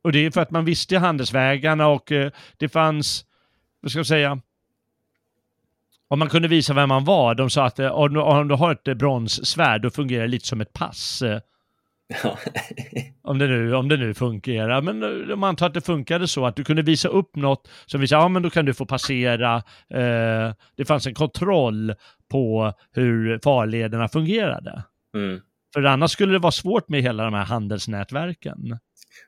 [0.02, 3.24] Och det är för att man visste handelsvägarna och eh, det fanns,
[3.80, 4.40] vad ska jag säga,
[6.08, 8.54] om man kunde visa vem man var, de sa att eh, om du, om du
[8.54, 11.22] har ett eh, bronssvärd då fungerar det lite som ett pass.
[12.08, 12.38] Ja.
[13.22, 14.82] Om det, nu, om det nu fungerar.
[14.82, 18.00] Men eh, de antar att det funkade så att du kunde visa upp något som
[18.00, 19.56] visade, ja men då kan du få passera.
[19.90, 21.94] Eh, det fanns en kontroll
[22.30, 24.84] på hur farlederna fungerade.
[25.14, 25.40] Mm.
[25.74, 28.78] För annars skulle det vara svårt med hela de här handelsnätverken.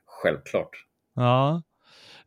[0.06, 0.70] Självklart.
[1.14, 1.62] Ja.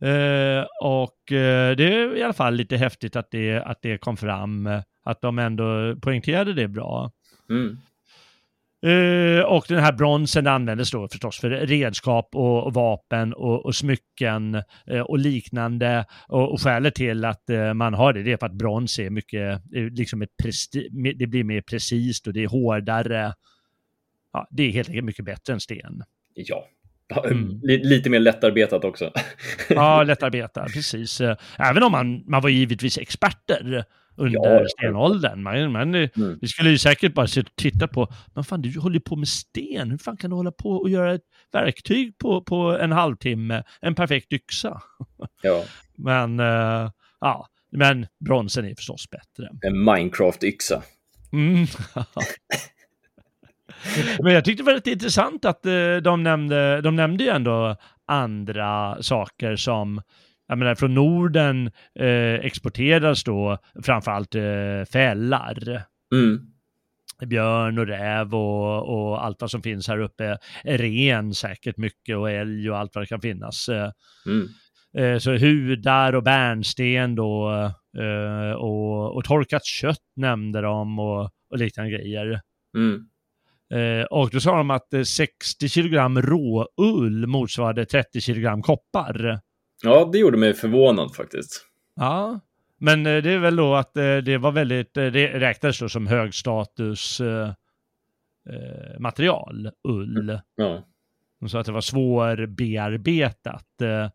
[0.01, 4.17] Eh, och eh, det är i alla fall lite häftigt att det, att det kom
[4.17, 4.69] fram,
[5.03, 7.11] att de ändå poängterade det bra.
[7.49, 7.77] Mm.
[8.85, 13.75] Eh, och den här bronsen användes då förstås för redskap och, och vapen och, och
[13.75, 14.55] smycken
[14.87, 16.05] eh, och liknande.
[16.27, 19.09] Och, och skälet till att eh, man har det, det är för att brons är
[19.09, 23.33] mycket, liksom ett presti- det blir mer precis och det är hårdare.
[24.33, 26.03] Ja, det är helt enkelt mycket bättre än sten.
[26.33, 26.65] Ja.
[27.15, 27.59] Ja, Mm.
[27.63, 29.11] li- Lite mer lättarbetat också.
[29.69, 31.21] Ja, lättarbetad, precis.
[31.57, 33.83] Även om man, man var givetvis experter
[34.19, 35.43] under Ja, stenåldern.
[35.43, 36.37] Man, man, eh, Mm.
[36.41, 39.15] Vi skulle ju säkert bara sitta och titta på, men fan du håller ju på
[39.15, 42.91] med sten, hur fan kan du hålla på och göra ett verktyg på, på en
[42.91, 44.81] halvtimme, en perfekt yxa?
[45.41, 45.63] Ja.
[45.95, 49.49] Men, eh, ja, men bronsen är förstås bättre.
[49.61, 50.81] En Minecraft-yxa.
[51.31, 51.65] Mm.
[54.19, 57.75] Men jag tyckte det var rätt intressant att eh, de nämnde, de nämnde ju ändå
[58.05, 60.01] andra saker som,
[60.49, 65.83] jag menar från Norden eh, exporteras då framförallt eh, fällar.
[66.15, 66.39] Mm.
[67.25, 70.37] Björn och räv och, och allt vad som finns här uppe.
[70.63, 73.69] Ren säkert mycket och älg och allt vad det kan finnas.
[73.69, 73.91] Eh,
[74.25, 74.47] Mm.
[74.97, 77.51] Eh, Så hudar och bärnsten då
[77.97, 82.41] eh, och, och torkat kött nämnde de och, och liknande grejer.
[82.77, 83.05] Mm.
[83.73, 89.39] Eh, och då sa de att eh, 60 kilogram råull motsvarade 30 kilogram koppar.
[89.83, 91.65] Ja, det gjorde mig förvånad faktiskt.
[91.95, 92.39] Ja,
[92.77, 95.89] men eh, det är väl då att eh, det var väldigt, eh, det räknades då
[95.89, 97.51] som högstatus eh,
[98.99, 100.39] material, ull.
[100.55, 100.83] Ja.
[101.39, 103.81] De sa att det var svårbearbetat.
[103.81, 104.09] eh,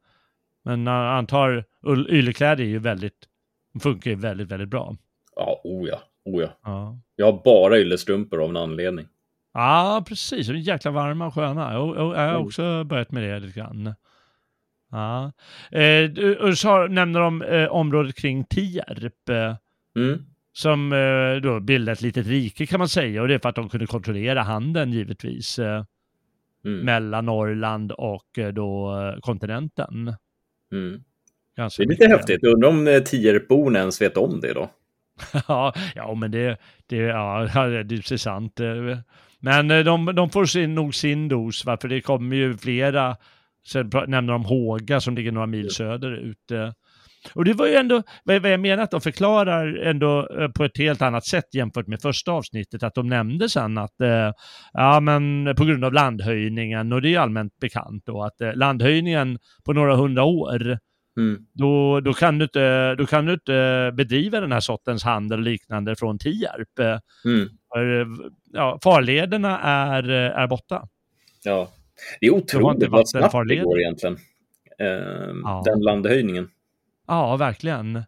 [0.64, 3.28] Men jag antar, ull- yllekläder är ju väldigt,
[3.82, 4.96] funkar ju väldigt, väldigt bra.
[5.36, 5.98] Ja, oh ja.
[6.24, 6.48] Oh ja.
[6.64, 6.98] Ja.
[7.16, 9.06] Jag har bara yllestrumpor av en anledning.
[9.54, 10.46] Ja, precis.
[10.46, 11.78] De är jäkla varma och sköna.
[11.78, 12.42] Och, och, jag har Mm.
[12.46, 13.94] också börjat med det lite grann.
[14.94, 15.32] Ja.
[15.78, 19.28] Eh, du- så nämner de eh, området kring Tierp.
[19.28, 19.54] Eh,
[19.96, 20.18] Mm.
[20.52, 23.22] som eh, då bildade ett litet rike kan man säga.
[23.22, 25.58] Och det är för att de kunde kontrollera handeln givetvis.
[25.58, 25.84] Eh,
[26.64, 26.80] Mm.
[26.80, 30.14] mellan Norrland och eh, då eh, kontinenten.
[30.72, 31.00] Mm.
[31.56, 32.16] Ganska Det är lite mycket.
[32.18, 32.44] häftigt.
[32.44, 34.70] Undrar om Tierpborna ens vet om det då?
[35.48, 37.48] ja, ja, men det, det, ja,
[37.84, 38.60] det är sant.
[39.40, 41.76] Men de, de får sin, nog sin dos, va?
[41.80, 43.16] för det kommer ju flera.
[43.68, 46.52] Sen nämner de Håga som ligger några mil söderut.
[47.34, 50.78] Och det var ju ändå, vad jag menar att de förklarar ändå eh, på ett
[50.78, 54.32] helt annat sätt jämfört med första avsnittet, att de nämnde sen att, eh,
[54.72, 59.38] ja men på grund av landhöjningen, och det är allmänt bekant då, att eh, landhöjningen
[59.64, 60.78] på några hundra år,
[61.16, 61.38] Mm.
[61.52, 65.44] då, då, kan du inte, då kan du inte bedriva den här sortens handel och
[65.44, 67.02] liknande från Tierp.
[67.24, 67.48] Mm.
[67.74, 68.06] För,
[68.52, 70.88] ja, farlederna är, är borta.
[71.44, 71.68] Ja.
[72.20, 74.16] Det är otroligt vad snabbt det går egentligen.
[74.78, 75.62] Ehm, Ja.
[75.64, 76.50] Den landhöjningen.
[77.06, 78.02] Ja, verkligen.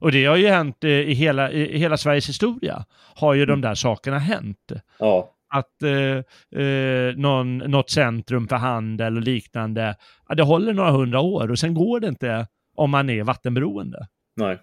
[0.00, 2.84] Och det har ju hänt eh, i hela, i hela Sveriges historia.
[3.14, 4.72] Har ju de där sakerna hänt.
[4.98, 5.34] Ja.
[5.48, 9.96] Att eh, eh, någon, något centrum för handel och liknande,
[10.28, 14.06] ja, det håller några hundra år och sen går det inte om man är vattenberoende.
[14.36, 14.58] Nej.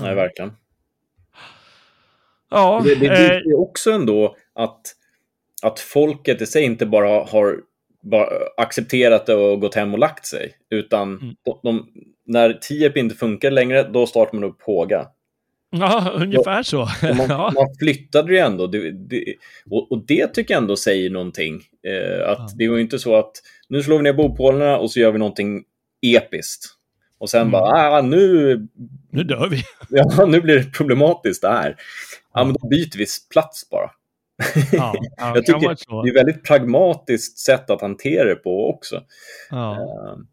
[0.00, 0.52] Nej, verkligen.
[2.50, 4.80] Ja, det, det visar ju också ändå att,
[5.62, 7.56] att folket i sig inte bara har
[8.56, 10.54] accepterat det och gått hem och lagt sig.
[10.70, 11.34] Utan mm.
[11.44, 11.88] de, de,
[12.26, 15.06] när Tierp inte funkar längre, då startar man upp Påga.
[15.70, 16.78] Ja, ungefär ja, så.
[17.02, 17.52] man, ja.
[17.54, 18.66] man, flyttade ju ändå.
[18.66, 19.24] Det, det,
[19.70, 21.62] och, och, det tycker jag ändå säger någonting.
[21.86, 22.48] Eh, att ja.
[22.56, 23.32] Det var ju inte så att
[23.68, 25.64] nu slår vi ner bopålarna och så gör vi någonting
[26.02, 26.64] episkt.
[27.18, 27.50] Och sen mm.
[27.52, 28.68] bara, ah, nu...
[29.10, 29.62] Nu dör vi.
[29.88, 31.76] ja, nu blir det problematiskt det här.
[32.34, 33.90] Ja, men då byter vi plats bara.
[34.72, 39.02] Ja, ja, jag tycker det är ett väldigt pragmatiskt sätt att hantera det på också.
[39.50, 39.76] Ja.
[39.78, 40.24] Uh.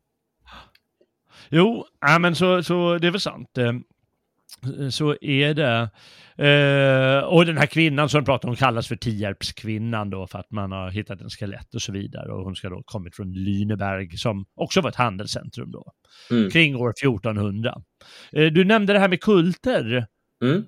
[1.50, 3.58] Jo, ja, men så, så det är väl sant.
[3.58, 3.74] Eh,
[4.90, 5.90] så är det.
[6.42, 10.72] Uh, och den här kvinnan som pratar om kallas för Tierpskvinnan då för att man
[10.72, 12.32] har hittat en skelett och så vidare.
[12.32, 15.92] Och hon ska då kommit från Lyneberg som också var ett handelscentrum då.
[16.32, 16.50] Mm.
[16.50, 17.76] Kring år 1400.
[18.38, 20.08] Uh, du nämnde det här med kulter.
[20.44, 20.66] Mm.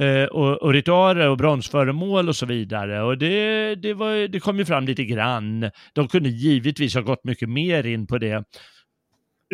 [0.00, 3.02] Uh, och, och ritualer och bronsföremål och så vidare.
[3.02, 5.70] Och det, det, var, det kom ju fram lite grann.
[5.92, 8.44] De kunde givetvis ha gått mycket mer in på det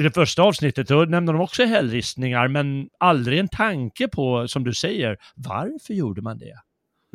[0.01, 4.65] i det första avsnittet då nämnde de också hällristningar, men aldrig en tanke på, som
[4.65, 6.59] du säger, varför gjorde man det?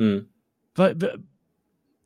[0.00, 0.24] Mm.
[0.76, 1.14] Var, var,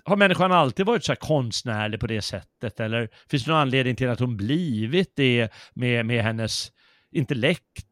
[0.04, 3.96] har människan alltid varit så här konstnärlig på det sättet, eller finns det någon anledning
[3.96, 6.72] till att hon blivit det med, med hennes
[7.12, 7.86] intellekt?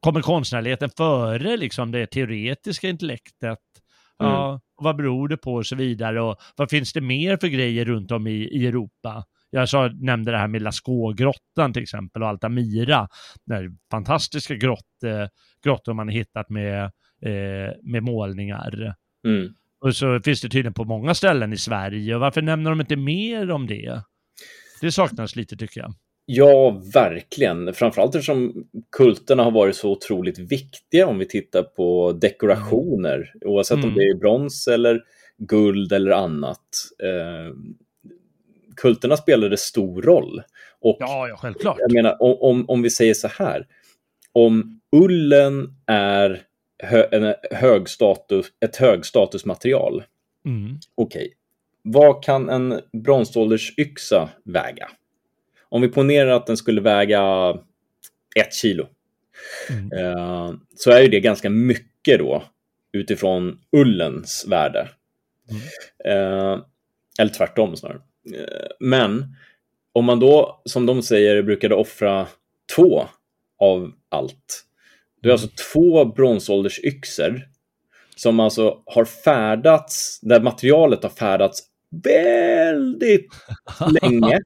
[0.00, 3.58] Kommer konstnärligheten före liksom det teoretiska intellektet?
[4.22, 4.32] Mm.
[4.32, 7.84] Ja, vad beror det på och så vidare och vad finns det mer för grejer
[7.84, 9.24] runt om i, i Europa?
[9.50, 13.08] Jag sa, nämnde det här med Lascaux-grottan till exempel och Altamira.
[13.46, 15.26] Där fantastiska grott, eh,
[15.64, 16.84] grottor man har hittat med,
[17.22, 18.94] eh, med målningar.
[19.26, 19.54] Mm.
[19.80, 22.14] Och så finns det tydligen på många ställen i Sverige.
[22.14, 24.02] Och varför nämner de inte mer om det?
[24.80, 25.94] Det saknas lite tycker jag.
[26.30, 27.74] Ja, verkligen.
[27.74, 33.54] Framförallt eftersom kulterna har varit så otroligt viktiga om vi tittar på dekorationer, mm.
[33.54, 33.88] oavsett mm.
[33.88, 35.02] om det är brons eller
[35.38, 36.60] guld eller annat.
[37.02, 37.54] Eh,
[38.76, 40.42] kulterna spelade stor roll.
[40.80, 41.76] Och ja, ja, självklart.
[41.80, 43.66] Jag menar, om, om vi säger så här.
[44.32, 46.42] Om ullen är
[46.82, 50.02] hö, en högstatus, ett högstatusmaterial.
[50.46, 50.78] Mm.
[50.94, 51.32] Okej, okay.
[51.82, 54.88] vad kan en bronsåldersyxa väga?
[55.68, 57.54] Om vi ponerar att den skulle väga
[58.34, 58.86] ett kilo.
[59.70, 59.92] Mm.
[59.92, 62.44] Eh, så är det ganska mycket då
[62.92, 64.88] utifrån ullens värde.
[65.50, 65.62] Mm.
[66.04, 66.58] Eh,
[67.18, 68.00] eller tvärtom snarare.
[68.34, 69.36] Eh, men
[69.92, 72.26] om man då, som de säger, brukade offra
[72.76, 73.04] två
[73.58, 74.64] av allt.
[75.22, 77.42] Det är alltså två bronsåldersyxor
[78.16, 81.62] som alltså har färdats, där materialet har färdats
[82.04, 83.28] väldigt
[84.02, 84.40] länge.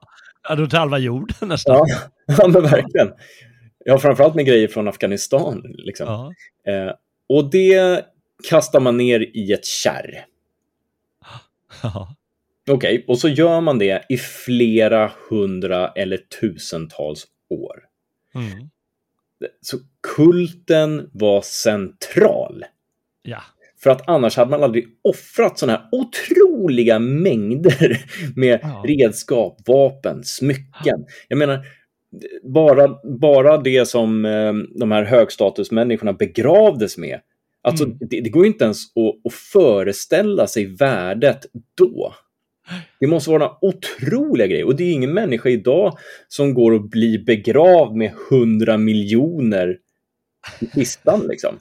[0.48, 1.76] Ja, runt halva jorden nästan.
[1.76, 1.86] Ja,
[2.38, 3.12] ja, men verkligen.
[3.84, 5.62] Ja, framförallt med grejer från Afghanistan.
[5.74, 6.34] Liksom.
[6.66, 6.92] Eh,
[7.28, 8.04] och det
[8.48, 10.26] kastar man ner i ett kärr.
[11.82, 12.16] Ja.
[12.70, 17.84] Okej, okay, och så gör man det i flera hundra eller tusentals år.
[18.34, 18.70] Mm.
[19.60, 19.78] Så
[20.16, 22.64] kulten var central.
[23.22, 23.42] Ja.
[23.82, 28.04] För att annars hade man aldrig offrat sådana här otroliga mängder
[28.36, 28.84] med ja.
[28.86, 31.04] redskap, vapen, smycken.
[31.28, 31.64] Jag menar,
[32.42, 37.20] bara, bara det som eh, de här högstatusmänniskorna begravdes med.
[37.62, 37.96] Alltså, mm.
[38.00, 42.14] det, det, går inte ens att, att föreställa sig värdet då.
[43.00, 44.66] Det måste vara otroliga grejer.
[44.66, 49.78] Och det är ingen människa idag som går och blir begravd med hundra miljoner
[50.60, 51.54] i kistan liksom.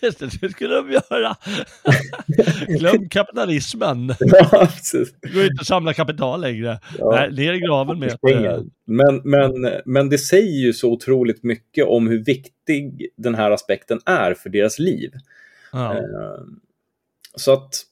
[0.00, 1.36] Det, skulle de göra.
[2.78, 4.14] Glöm kapitalismen.
[4.18, 5.14] Ja, precis.
[5.22, 6.80] Det går inte att samla kapital längre.
[6.98, 7.10] Ja.
[7.10, 8.62] Nej, ner i graven med pengar.
[8.84, 9.52] Men, men,
[9.84, 14.50] men det säger ju så otroligt mycket om hur viktig den här aspekten är för
[14.50, 15.10] deras liv.
[15.72, 15.94] Ja.
[15.94, 16.44] Eh,
[17.36, 17.84] så att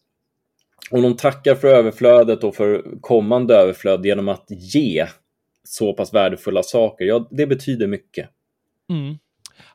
[0.91, 5.07] och de tackar för överflödet och för kommande överflöd genom att ge
[5.64, 7.05] så pass värdefulla saker.
[7.05, 8.31] Ja, det betyder mycket.
[8.91, 9.18] Mm.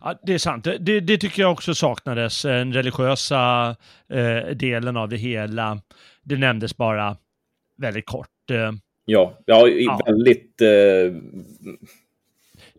[0.01, 0.67] Ja, det är sant.
[0.79, 3.75] Det, det, tycker jag också saknades, den religiösa
[4.09, 5.81] eh, delen av det hela.
[6.23, 7.17] Det nämndes bara
[7.77, 8.51] väldigt kort.
[8.51, 8.71] Eh.
[9.05, 10.01] Ja, ja, ja.
[10.05, 10.61] väldigt...
[10.61, 10.67] Eh,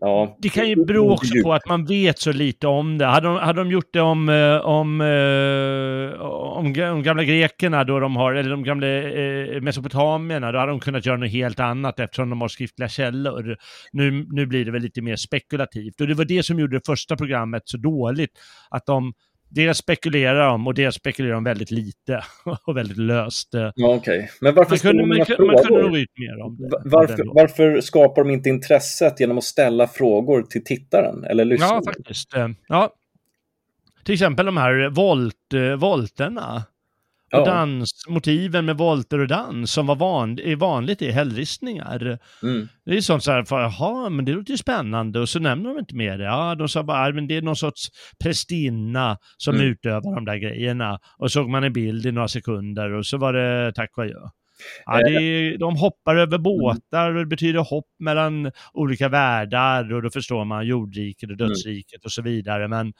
[0.03, 0.35] Ja.
[0.39, 3.05] Det kan ju bero också på att man vet så lite om det.
[3.05, 7.99] Hade de, hade de gjort det om, eh, om, eh, om, om gamla grekerna, då
[7.99, 11.99] de har, eller de gamla eh, mesopotamierna, då hade de kunnat göra något helt annat
[11.99, 13.57] eftersom de har skriftliga källor.
[13.91, 16.01] Nu, nu blir det väl lite mer spekulativt.
[16.01, 18.31] Och det var det som gjorde det första programmet så dåligt,
[18.69, 19.13] att de
[19.53, 22.23] Dels spekulerar de och dels spekulerar de väldigt lite
[22.65, 23.49] och väldigt löst.
[23.51, 24.27] Ja, Okej, okay.
[24.41, 26.81] men varför man kunde, man, man kunde nog ut mer om det.
[26.85, 31.81] Varför, varför skapar de inte intresset genom att ställa frågor till tittaren eller lyssnaren?
[31.85, 32.29] Ja, faktiskt.
[32.67, 32.93] Ja.
[34.03, 35.75] Till exempel de här volt, eh,
[37.31, 37.41] volterna.
[37.41, 37.53] Och Ja.
[37.53, 42.19] dansmotiven med volter och dans som var van, är vanligt i hällristningar.
[42.43, 42.67] Mm.
[42.85, 45.69] Det är sånt så här, för, jaha, men det låter ju spännande och så nämner
[45.69, 46.23] de inte mer det.
[46.23, 47.87] Ja, de sa bara, "Ja, men det är någon sorts
[48.23, 49.67] prästinna som Mm.
[49.67, 50.99] utövar de där grejerna.
[51.17, 54.15] Och såg man en bild i några sekunder och så var det tack och adjö.
[54.85, 60.09] Ja, är, de hoppar över båtar och det betyder hopp mellan olika världar och då
[60.09, 62.67] förstår man jordriket och dödsriket och så vidare.
[62.67, 62.93] Men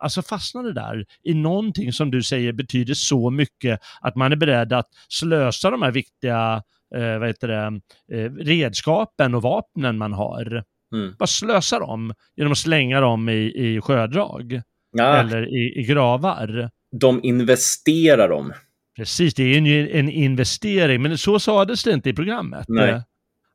[0.00, 4.36] alltså fastnar det där i någonting som du säger betyder så mycket att man är
[4.36, 6.62] beredd att slösa de här viktiga
[6.94, 7.80] eh, vad heter det,
[8.18, 10.64] eh, redskapen och vapnen man har.
[10.94, 11.14] Mm.
[11.18, 16.70] Bara slösa dem genom att slänga dem i, i sjödrag Ja, eller i, i gravar.
[17.00, 18.52] de investerar dem.
[18.96, 22.64] Precis, det är ju en investering, men så sades det inte i programmet.
[22.68, 23.02] Nej.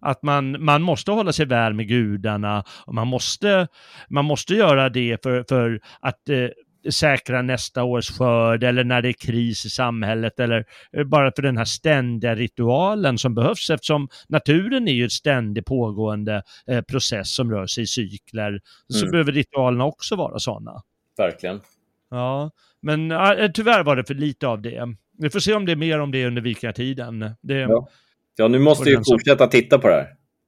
[0.03, 3.67] Eh, Att man, man måste hålla sig väl med gudarna och man måste,
[4.09, 6.47] man måste göra det för, för att eh,
[6.91, 10.65] säkra nästa års skörd eller när det är kris i samhället eller
[10.97, 15.65] eh, bara för den här ständiga ritualen som behövs eftersom naturen är ju ett ständigt
[15.65, 18.59] pågående eh, process som rör sig i cykler.
[18.87, 19.11] Så Mm.
[19.11, 20.81] behöver ritualerna också vara sådana.
[21.17, 21.61] Verkligen.
[22.09, 22.51] Ja,
[22.81, 24.83] men äh, tyvärr var det för lite av det.
[25.19, 27.19] Vi får se om det är mer om det under vikingatiden.
[27.41, 27.87] Det, ja.
[28.35, 28.43] Ja.
[28.43, 30.07] Ja, nu måste vi som- fortsätta titta på det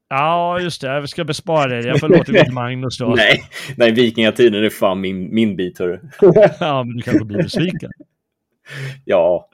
[0.10, 0.60] här.
[0.60, 0.88] just det.
[0.88, 1.88] Jag ska bespara det.
[1.88, 3.08] Jag får låta det gå till Magnus då.
[3.18, 3.44] Nej,
[3.78, 6.00] nej vikingatiden är fan min, min bit, hörru.
[6.60, 7.92] Ja, men du kanske blir besviken.
[9.06, 9.50] Ja,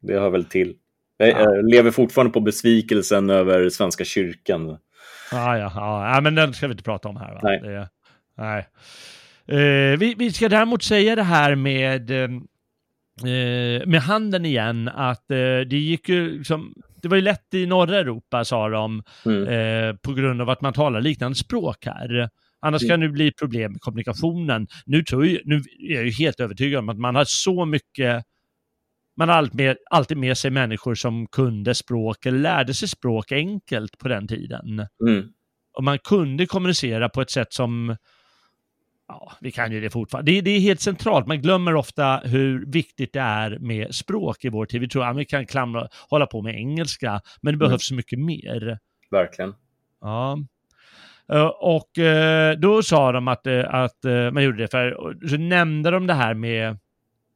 [0.00, 0.74] det hör väl till.
[1.16, 1.50] Jag Ja.
[1.72, 4.68] lever fortfarande på besvikelsen över Svenska kyrkan.
[5.32, 6.14] Ja, ja, ja.
[6.14, 7.34] ja, men den ska vi inte prata om här.
[7.34, 7.40] Va?
[7.42, 7.60] Nej.
[7.62, 7.88] Det,
[8.36, 8.66] nej.
[9.48, 12.22] Eh, vi, vi ska däremot säga det här med, eh,
[13.32, 15.36] eh, med handeln igen, att eh,
[15.70, 16.74] det gick ju liksom,
[17.06, 19.48] det var ju lätt i norra Europa sa de, Mm.
[19.48, 22.28] eh, på grund av att man talar liknande språk här.
[22.60, 22.90] Annars Mm.
[22.90, 24.66] kan det bli problem med kommunikationen.
[24.86, 25.56] Nu, tror jag, nu
[25.88, 28.24] är jag ju helt övertygad om att man har så mycket
[29.18, 33.32] man har alltid med, alltid med sig människor som kunde språk eller lärde sig språk
[33.32, 34.86] enkelt på den tiden.
[35.08, 35.28] Mm.
[35.76, 37.96] Och man kunde kommunicera på ett sätt som,
[39.08, 40.32] ja, vi kan ju det fortfarande.
[40.32, 41.26] Det, det är helt centralt.
[41.26, 44.80] Man glömmer ofta hur viktigt det är med språk i vår tid.
[44.80, 47.68] Vi tror att vi kan klamra, hålla på med engelska, men det Mm.
[47.68, 48.78] behövs så mycket mer.
[49.10, 49.54] Verkligen.
[50.00, 50.38] Ja.
[51.32, 55.90] Eh, Och eh, då sa de att, eh, att man gjorde det, för så nämnde
[55.90, 56.78] de det här med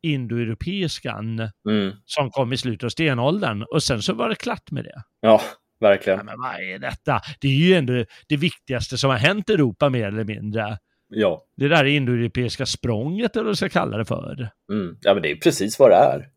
[0.02, 1.92] indoeuropeiskan Mm.
[2.04, 4.92] som kom i slutet av stenåldern och sen så var det klart med det.
[4.94, 5.40] Ja, Ja,
[5.88, 6.26] verkligen.
[6.26, 7.20] men vad är detta?
[7.40, 10.78] Det är ju ändå det viktigaste som har hänt i Europa mer eller mindre.
[11.10, 11.44] Ja.
[11.56, 14.48] Det där indoeuropeiska språnget eller vad du ska kalla det för.
[14.72, 14.96] Mm.
[15.00, 16.28] ja, men det är precis vad det är.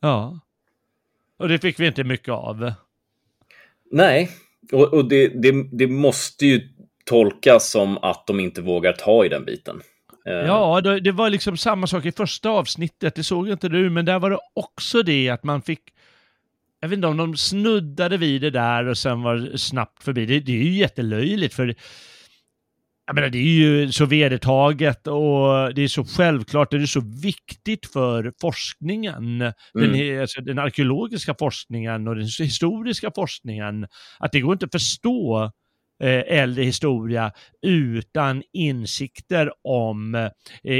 [0.00, 0.40] Ja.
[1.36, 2.72] Och det fick vi inte mycket av.
[3.90, 4.30] Nej,
[4.72, 6.68] och, och det, det, det måste ju
[7.04, 9.82] tolkas som att de inte vågar ta i den biten.
[10.26, 13.90] Eh, Ja, det, det var liksom samma sak i första avsnittet, det såg inte du,
[13.90, 15.80] men där var det också det att man fick
[16.80, 20.26] jag vet inte om de snuddade vid det där och sen var snabbt förbi.
[20.26, 21.74] Det, det är ju jättelöjligt för
[23.12, 27.02] jag menar, det är ju så vedertaget och det är så självklart, det är så
[27.22, 29.52] viktigt för forskningen, den,
[29.94, 30.20] Mm.
[30.20, 33.86] alltså, den arkeologiska forskningen och den historiska forskningen,
[34.18, 35.50] att det går inte att förstå
[36.08, 37.32] äldre historia
[37.62, 40.30] utan insikter om eh,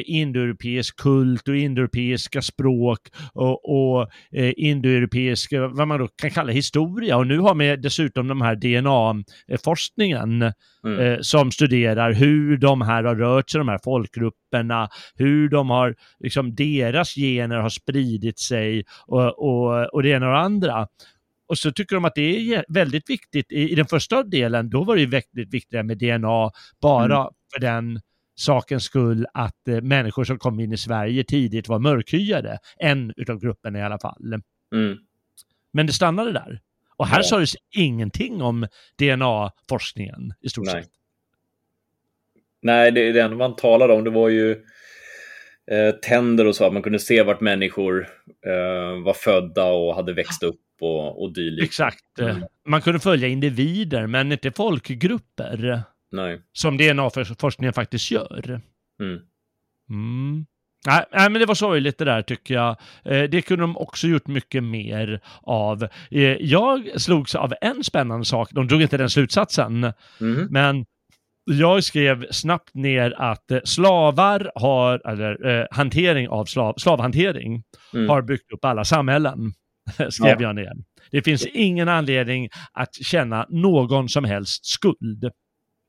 [0.04, 3.00] indoeuropeisk kult och indoeuropeiska språk
[3.34, 7.16] och, och eh, indoeuropeisk, vad man då kan kalla historia.
[7.16, 10.52] Och nu har vi dessutom de här DNA-forskningen
[10.84, 11.00] Mm.
[11.00, 15.94] eh, som studerar hur de här har rört sig, de här folkgrupperna, hur de har,
[16.20, 20.86] liksom deras gener har spridit sig och, och, och det ena och det andra.
[21.53, 23.53] Och så tycker de att det är väldigt viktigt.
[23.53, 26.50] I, I den första delen, då var det ju väldigt viktigt med DNA,
[26.80, 28.00] bara för den
[28.34, 32.59] sakens skull att eh, människor som kom in i Sverige tidigt var mörkhyade.
[32.78, 34.40] En utav grupperna i alla fall.
[34.74, 34.98] Mm.
[35.72, 36.61] Men det stannade där.
[36.96, 37.22] Och här Ja.
[37.22, 37.46] sa det
[37.76, 38.66] ingenting om
[38.98, 40.82] DNA-forskningen i stort Nej.
[40.82, 40.92] sett.
[42.62, 44.50] Nej, det, det enda man talade om det var ju
[45.70, 48.09] eh, tänder och så, att man kunde se vart människor
[48.46, 51.64] eh, var födda och hade växt upp och, och dylikt.
[51.64, 52.18] Exakt.
[52.20, 52.44] Mm.
[52.68, 56.40] Man kunde följa individer, men inte folkgrupper, Nej.
[56.52, 58.60] som DNA-forskningen faktiskt gör.
[59.00, 59.20] Mm.
[59.90, 60.46] Mm.
[60.86, 62.76] Nej, nej, men det var sorgligt det där tycker jag.
[63.04, 65.82] Eh, det kunde de också gjort mycket mer av.
[66.10, 70.46] Eh, jag slogs av en spännande sak, de drog inte den slutsatsen, Mhm.
[70.50, 70.84] men
[71.44, 77.62] jag skrev snabbt ner att eh, slavar har, eller eh, hantering av slav, slavhantering
[77.94, 78.08] Mm.
[78.08, 79.52] har byggt upp alla samhällen,
[80.11, 80.43] skrev Ja.
[80.43, 80.72] jag ner.
[81.11, 85.30] Det finns ingen anledning att känna någon som helst skuld.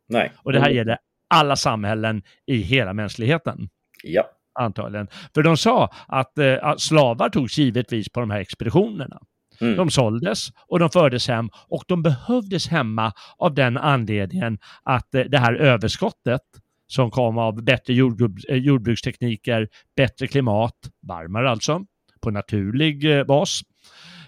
[0.09, 0.31] Nej.
[0.37, 0.77] Och det här Mm.
[0.77, 0.97] gäller
[1.27, 3.69] alla samhällen i hela mänskligheten.
[4.03, 4.23] Ja.
[4.59, 5.07] Antagligen.
[5.35, 9.19] För de sa att, eh, att slavar togs givetvis på de här expeditionerna.
[9.61, 9.75] Mm.
[9.75, 15.21] De såldes och de fördes hem och de behövdes hemma av den anledningen att eh,
[15.21, 16.41] det här överskottet
[16.87, 20.75] som kom av bättre jordgubb- eh, jordbrukstekniker, bättre klimat,
[21.07, 21.81] varmare alltså,
[22.21, 23.61] på naturlig eh, bas.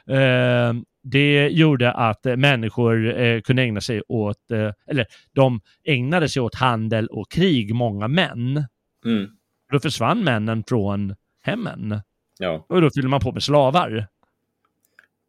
[0.09, 4.51] Eh, det gjorde att eh, människor eh, kunde ägna sig åt,
[4.87, 8.65] eller de ägnade sig åt handel och krig, många män.
[9.05, 9.29] Mm.
[9.71, 12.01] Då försvann männen från hemmen
[12.39, 14.07] Ja, och då fyllde man på med slavar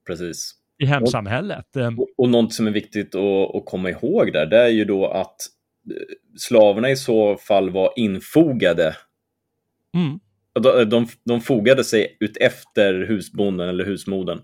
[0.06, 0.54] precis.
[0.78, 1.76] i hemsamhället.
[1.76, 4.84] Eh, Och, och något som är viktigt att, att komma ihåg där, det är ju
[4.84, 5.36] då att
[6.36, 8.96] slavarna i så fall var infogade.
[9.94, 10.20] Mm.
[10.62, 14.40] De, de, de fogade sig ut efter husbonden eller husmodern.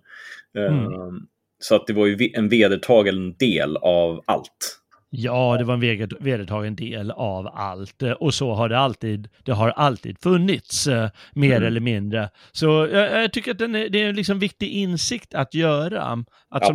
[0.58, 0.84] Mm.
[0.84, 1.26] Ehm,
[1.58, 4.78] Så att det var ju en vedertagen del av allt.
[5.14, 9.28] Ja, det var en veder- vedertagen del av allt eh, och så har det alltid,
[9.44, 11.66] det har alltid funnits, eh, mer Mm.
[11.66, 12.30] eller mindre.
[12.52, 16.02] Så jag, jag tycker att den är, det är en liksom viktig insikt att göra.
[16.02, 16.24] Att som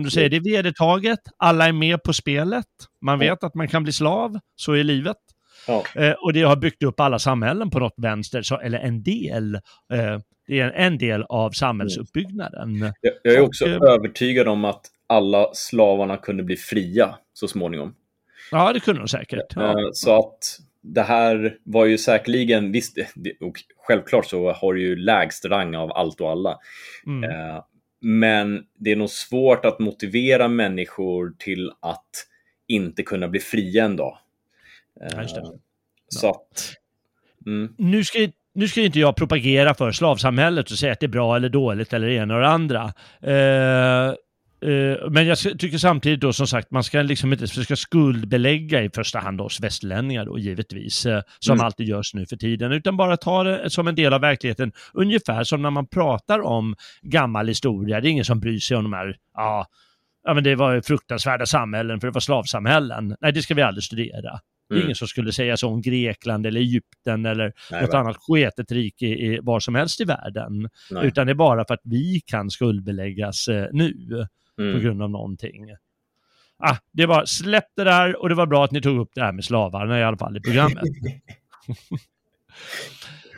[0.04, 0.14] du Absolut.
[0.14, 2.66] säger, det är vedertaget, alla är med på spelet,
[3.02, 5.18] man vet att man kan bli slav, så är livet.
[5.68, 5.84] Ja.
[5.95, 9.55] Eh, och det har byggt upp alla samhällen på något vänster, så, eller en del.
[9.93, 12.78] Eh, det är en del av samhällsuppbyggnaden.
[13.01, 17.47] Jag, jag är Och, också eh, övertygad om att alla slavarna kunde bli fria så
[17.47, 17.95] småningom.
[18.51, 19.53] Ja, det kunde de säkert.
[19.55, 19.70] Ja.
[19.70, 22.97] Eh, Så att det här var ju säkerligen, visst,
[23.41, 23.53] och
[23.88, 26.57] självklart så har det ju lägst rang av allt och alla.
[27.05, 27.24] Mm.
[27.32, 27.63] Eh,
[28.01, 32.09] Men det är nog svårt att motivera människor till att
[32.68, 34.18] inte kunna bli fria en dag.
[35.02, 35.43] Eh, Ja, just det.
[36.10, 36.74] Så att...
[37.45, 41.08] Mm, nu ska, nu ska inte jag propagera för slavsamhället och säga att det är
[41.08, 42.93] bra eller dåligt eller det ena och det andra.
[43.22, 44.08] Eh,
[44.72, 48.84] eh, men jag ska- tycker samtidigt då som sagt, man ska liksom inte försöka skuldbelägga
[48.84, 51.66] i första hand oss västlänningar då givetvis, eh, som Mm.
[51.66, 54.72] alltid görs nu för tiden, utan bara ta det som en del av verkligheten.
[54.93, 58.84] Ungefär som när man pratar om gammal historia, det är ingen som bryr sig om
[58.84, 59.66] de här, ja,
[60.24, 63.16] ja men det var fruktansvärda samhällen för det var slavsamhällen.
[63.22, 64.39] Nej, det ska vi aldrig studera.
[64.70, 64.86] Det är Mm.
[64.86, 67.99] ingen som skulle säga så om Grekland eller Egypten eller nej, något va?
[67.99, 70.70] annat sketet rike i, var som helst i världen.
[70.91, 71.07] Nej.
[71.07, 73.93] Utan det är bara för att vi kan skuldbeläggas eh, nu
[74.55, 74.82] på Mm.
[74.82, 75.63] grund av någonting.
[76.59, 79.22] Ah, det var släpp det där och det var bra att ni tog upp det
[79.22, 80.84] här med slavarna i alla fall i programmet.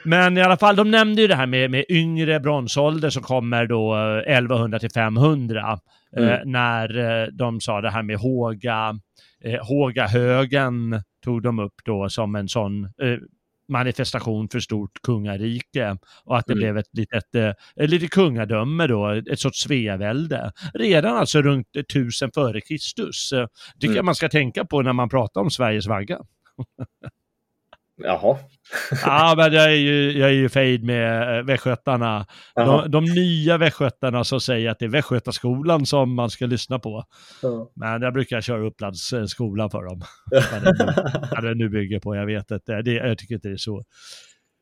[0.05, 3.65] Men i alla fall, de nämnde ju det här med, med yngre bronsålder som kommer
[3.65, 5.79] då eh, 1100 till 500.
[6.17, 6.51] Eh, Mm.
[6.51, 8.99] när eh, de sa det här med Håga,
[9.43, 13.17] eh, Hågahögen tog de upp då som en sån eh,
[13.67, 16.59] manifestation för stort kungarike och att det Mm.
[16.59, 20.51] blev ett litet, eh, ett litet kungadöme då, ett sorts Sveavälde.
[20.73, 23.31] Redan alltså runt 1000 före Kristus.
[23.33, 23.95] Eh, tycker Mm.
[23.95, 26.19] jag man ska tänka på när man pratar om Sveriges vagga.
[28.03, 28.37] Jaha.
[29.05, 32.25] Ja, men jag är ju, jag är ju fejd med eh, västgötarna.
[32.55, 37.03] De, de nya västgötarna som säger att det är Västgötaskolan som man ska lyssna på.
[37.41, 37.71] Ja.
[37.75, 40.01] Men jag brukar köra Upplandsskolan för dem.
[40.63, 40.93] Nu,
[41.31, 42.81] vad det nu bygger på, jag vet inte.
[42.81, 43.83] Det, jag tycker inte det är så.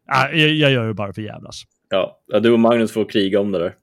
[0.07, 1.63] Ja, jag, jag gör det bara för jävlas.
[1.89, 3.73] Ja, ja, du och Magnus får kriga om det där.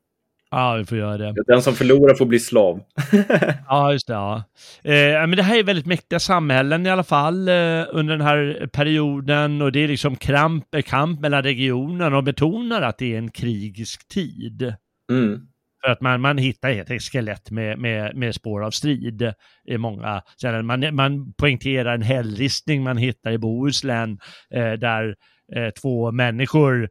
[0.54, 1.34] Ja, vi får göra det.
[1.46, 2.80] Den som förlorar får bli slav.
[3.68, 4.12] Ja, just det.
[4.12, 4.42] Ja.
[4.82, 7.54] Eh, men det här är väldigt mäktiga samhällen i alla fall eh,
[7.92, 12.82] under den här perioden och det är liksom kramp, eh, kamp mellan regionerna och betonar
[12.82, 14.74] att det är en krigisk tid.
[15.10, 15.40] Mm.
[15.84, 19.32] För att man, man hittar helt enkelt skelett med, med, med spår av strid
[19.68, 20.66] i många ställen.
[20.66, 24.18] Man, man poängterar en hällristning man hittar i Bohuslän
[24.54, 25.14] eh, där
[25.56, 26.88] eh, två människor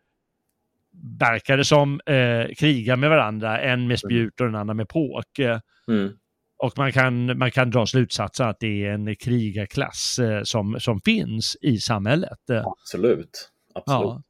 [1.20, 5.40] verkar det som eh, krigar med varandra, en med spjut och den andra med påk.
[5.88, 6.12] Mm.
[6.58, 11.02] och man kan, man kan dra slutsatsen att det är en krigarklass eh, som, som
[11.02, 12.40] finns i samhället.
[12.66, 13.50] Absolut.
[13.74, 14.02] Absolut.
[14.02, 14.24] ja.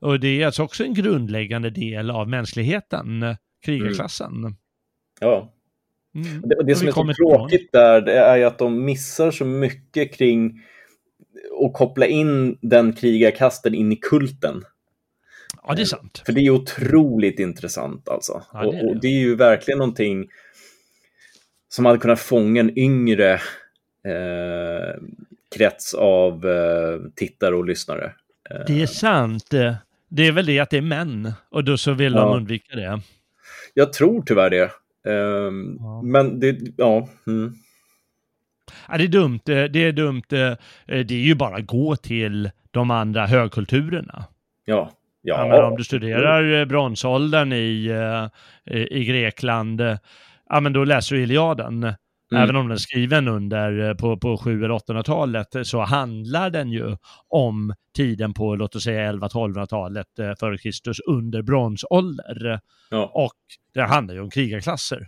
[0.00, 4.56] Och det är alltså också en grundläggande del av mänskligheten, krigarklassen.
[5.20, 5.52] Ja.
[6.14, 6.42] Mm.
[6.44, 10.14] Det, det som är så tråkigt där, det är ju att de missar så mycket
[10.14, 10.62] kring
[11.64, 14.62] att koppla in den krigarkasten in i kulten.
[15.66, 16.22] Ja, det är sant.
[16.26, 18.42] För det är otroligt intressant alltså.
[18.52, 18.88] Ja, det och, det.
[18.88, 20.26] och det är ju verkligen någonting
[21.68, 23.32] som hade kunnat fånga en yngre
[24.06, 25.00] eh,
[25.56, 28.12] krets av eh, tittare och lyssnare.
[28.50, 29.54] Eh, Det är sant.
[29.54, 29.74] Eh,
[30.08, 32.20] Det är väl det att det är män och då så vill Ja.
[32.20, 33.00] de undvika det.
[33.74, 34.70] Jag tror tyvärr det.
[35.08, 36.02] Ehm, Ja.
[36.02, 37.08] Men det, ja.
[37.26, 37.54] Mm.
[38.88, 39.40] Ja, det är dumt.
[39.44, 40.22] Det är dumt.
[40.32, 40.54] Eh,
[40.86, 44.24] Det är ju bara att gå till de andra högkulturerna.
[44.64, 44.92] Ja.
[45.28, 45.48] Ja.
[45.48, 49.98] Men om du studerar eh, bronsåldern i, eh, i i Grekland, eh,
[50.48, 51.82] ja men då läser du Iliaden.
[52.32, 52.42] Mm.
[52.42, 56.96] Även om den är skriven under på, på 7 eller 800-talet så handlar den ju
[57.28, 60.06] om tiden på låt oss säga 11-1200-talet
[60.40, 62.60] före Kristus under bronsålder.
[62.90, 63.10] Ja.
[63.14, 63.36] Och
[63.74, 65.06] det handlar ju om krigarklasser.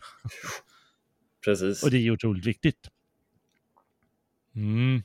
[1.45, 1.83] Precis.
[1.83, 2.89] Och det är otroligt viktigt.
[4.57, 5.03] Mm.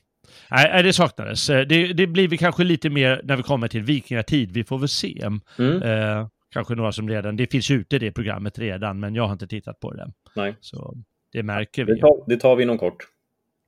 [0.51, 1.47] Nej, det saknades.
[1.47, 4.51] Det, det blir vi kanske lite mer när vi kommer till vikingatid.
[4.51, 5.29] Vi får väl se.
[5.59, 5.81] Mm.
[5.81, 9.47] Eh, kanske några som redan, det finns ute det programmet redan, men jag har inte
[9.47, 10.07] tittat på det.
[10.35, 10.55] Nej.
[10.59, 10.93] Så
[11.31, 11.93] det märker vi.
[11.93, 12.97] Det tar, det tar vi inom kort.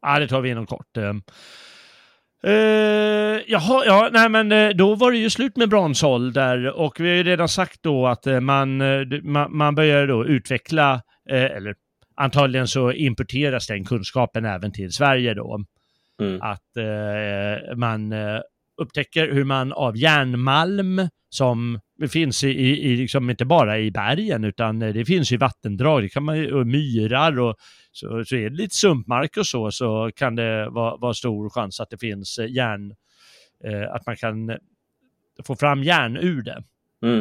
[0.01, 0.97] Ja, det tar vi inom kort.
[0.97, 1.21] Uh,
[3.47, 7.23] jaha, ja, nej men då var det ju slut med bronsålder och vi har ju
[7.23, 8.77] redan sagt då att man,
[9.23, 11.75] man, man börjar då utveckla, eller
[12.15, 15.65] antagligen så importeras den kunskapen även till Sverige då.
[16.21, 16.41] Mm.
[16.41, 18.39] Att eh, man eh,
[18.81, 21.79] upptäcker hur man av järnmalm som
[22.11, 26.23] finns i, i, liksom inte bara i bergen utan det finns i vattendrag, det kan
[26.23, 27.55] man, och myrar och
[27.91, 31.79] så, så är det lite sumpmark och så, så kan det vara, vara stor chans
[31.79, 32.95] att det finns järn,
[33.63, 34.57] eh, att man kan
[35.43, 36.63] få fram järn ur det.
[37.03, 37.19] Mm.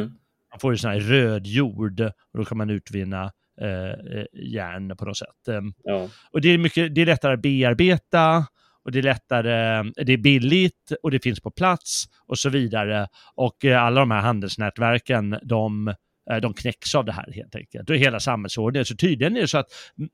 [0.51, 3.23] Man får ju sån här röd jord och då kan man utvinna
[3.61, 5.65] eh, järn på något sätt.
[5.83, 6.09] Ja.
[6.31, 8.45] Och det är, mycket, det är lättare att bearbeta
[8.85, 13.07] och det är lättare, det är billigt och det finns på plats och så vidare.
[13.35, 15.87] Och eh, alla de här handelsnätverken, de,
[16.31, 17.89] eh, de knäcks av det här helt enkelt.
[17.89, 18.85] Och hela samhällsordningen.
[18.85, 19.67] Så tydligen är det så att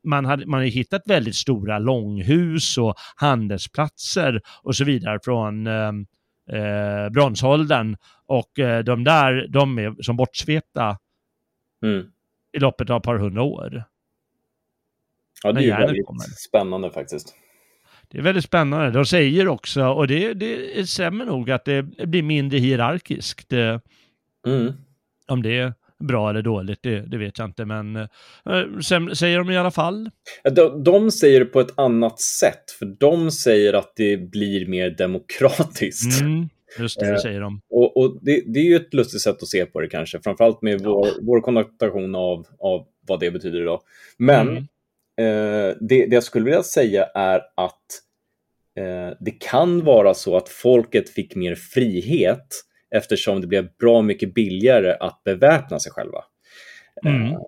[0.03, 5.91] man, hade, man har hittat väldigt stora långhus och handelsplatser och så vidare från eh,
[6.51, 7.95] eh bronsåldern.
[8.25, 10.97] Och eh, de där, de är som bortsvepta
[11.83, 12.05] mm.
[12.57, 13.83] i loppet av ett par hundra år.
[15.43, 16.23] Ja, det är ju väldigt kommer.
[16.23, 17.35] spännande faktiskt.
[18.11, 18.91] Det är väldigt spännande.
[18.91, 23.53] De säger också, och det, det stämmer nog, att det blir mindre hierarkiskt.
[23.53, 24.73] Mm.
[25.27, 28.07] Om det är bra eller dåligt, det, det vet jag inte, men äh,
[29.13, 30.09] säger de i alla fall.
[30.55, 34.89] De, de säger det på ett annat sätt, för de säger att det blir mer
[34.89, 36.21] demokratiskt.
[36.21, 36.49] Mm.
[36.79, 37.61] Just det, det säger de.
[37.69, 40.61] Och, och det, det, är ju ett lustigt sätt att se på det kanske, framförallt
[40.61, 41.13] med vår, ja.
[41.21, 43.81] vår konnotation av, av vad det betyder idag.
[44.17, 44.63] Men mm eh,
[45.79, 48.01] det, det jag skulle vilja säga är att
[48.77, 52.47] eh, det kan vara så att folket fick mer frihet
[52.95, 56.23] eftersom det blev bra mycket billigare att beväpna sig själva.
[57.05, 57.31] Mm.
[57.31, 57.39] Eh,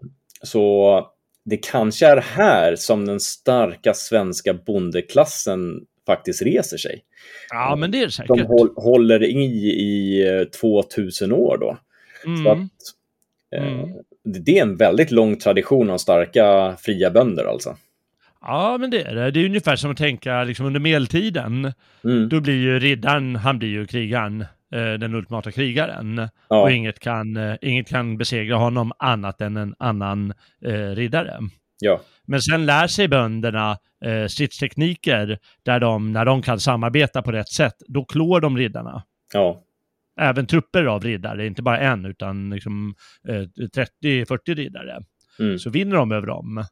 [0.44, 1.08] så
[1.46, 7.04] det kanske är här som den starka svenska bondeklassen faktiskt reser sig.
[7.50, 8.38] Ja, men det är säkert.
[8.38, 11.78] De håller i i 2000 eh, år då.
[12.26, 12.44] Mm.
[12.44, 12.60] Så att,
[13.56, 13.90] eh, mm
[14.24, 17.76] det är en väldigt lång tradition av starka fria bönder alltså.
[18.42, 19.32] Ja, men det är det.
[19.32, 21.74] Det är ungefär som att tänka liksom under medeltiden.
[22.04, 22.30] Mm.
[22.30, 24.42] Då blir ju riddaren, han blir ju krigaren,
[24.76, 26.30] eh, den ultimata krigaren.
[26.50, 26.62] Ja.
[26.62, 30.34] Och inget kan, eh, inget kan besegra honom annat än en annan
[30.66, 31.40] eh, riddare.
[31.80, 32.02] Ja.
[32.28, 37.50] Men sen lär sig bönderna eh, stridstekniker där de, när de kan samarbeta på rätt
[37.50, 39.04] sätt, då klår de riddarna.
[39.34, 39.64] Ja
[40.22, 42.96] även trupper av riddare, inte bara en utan liksom,
[43.28, 43.68] eh,
[44.04, 45.04] 30-40 riddare.
[45.40, 45.60] Mm.
[45.60, 46.66] Så vinner de över dem.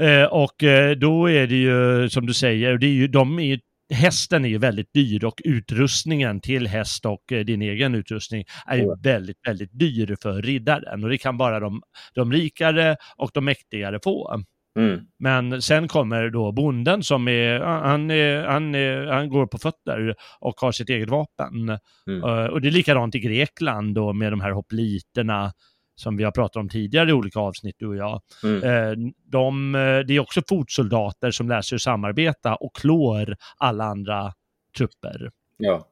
[0.00, 3.60] Eh, och eh, då är det ju som du säger, det är ju, de är
[3.90, 8.76] hästen är ju väldigt dyr och utrustningen till häst och eh, din egen utrustning är
[8.76, 11.04] ju väldigt, väldigt dyr för riddaren.
[11.04, 11.82] Och det kan bara de,
[12.14, 14.42] de rikare och de mäktigare få.
[14.78, 15.00] Mm.
[15.18, 20.14] Men sen kommer då bonden som är han, är, han, är, han går på fötter
[20.40, 21.78] och har sitt eget vapen.
[22.06, 22.24] Mm.
[22.24, 25.52] Uh, och det är likadant i Grekland då med de här hopliterna
[25.94, 28.20] som vi har pratat om tidigare i olika avsnitt, du och jag.
[28.44, 28.62] Mm.
[28.62, 29.72] Uh, de,
[30.06, 34.32] det är också fotsoldater som lär sig att samarbeta och klår alla andra
[34.76, 35.30] trupper.
[35.56, 35.89] Ja.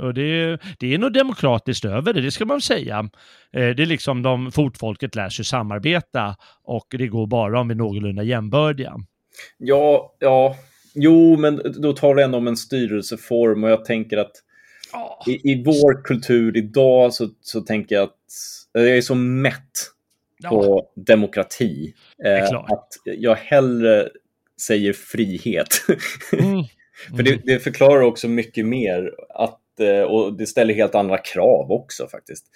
[0.00, 2.98] Och det, det är nog demokratiskt över det, det ska man säga.
[3.52, 7.74] Eh, det är liksom de fotfolket lär sig samarbeta och det går bara om vi
[7.74, 8.94] är någorlunda jämbördiga.
[9.58, 10.56] Ja, ja,
[10.94, 14.32] jo, men då talar jag ändå om en styrelseform och jag tänker att
[14.92, 15.32] oh.
[15.32, 18.16] i, i vår kultur idag så, så tänker jag att
[18.72, 19.90] jag är så mätt
[20.48, 21.02] på ja.
[21.02, 21.94] demokrati.
[22.24, 24.08] Eh, att jag hellre
[24.60, 25.68] säger frihet.
[26.32, 26.64] Mm.
[27.16, 29.59] För det, det, förklarar också mycket mer att Eh,
[30.04, 32.46] och det ställer helt andra krav också faktiskt.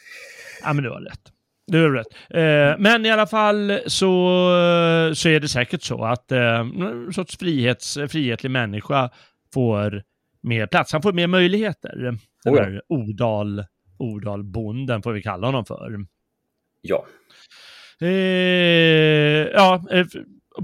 [0.63, 1.21] Ja, men du har rätt.
[1.67, 2.07] Du har rätt.
[2.31, 4.07] Eh, men i alla fall så,
[5.15, 9.11] så är det säkert så att eh, en sorts frihets, frihetlig människa
[9.55, 10.03] får
[10.43, 10.93] mer plats.
[10.93, 11.97] Han får mer möjligheter.
[11.97, 12.81] Den oh ja.
[12.89, 13.65] Odal,
[13.99, 16.07] Odalbonden får vi kalla honom för.
[16.81, 17.07] Ja.
[18.01, 18.09] Eh,
[19.53, 20.07] ja, eh,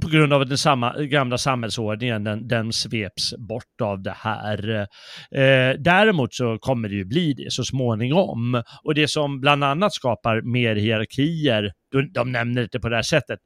[0.03, 4.71] på grund av den samma, gamla samhällsordningen, den, den sveps bort av det här.
[5.31, 8.63] Eh, däremot så kommer det ju bli det så småningom.
[8.85, 13.03] Och det som bland annat skapar mer hierarkier, de, de nämner det på det här
[13.03, 13.39] sättet,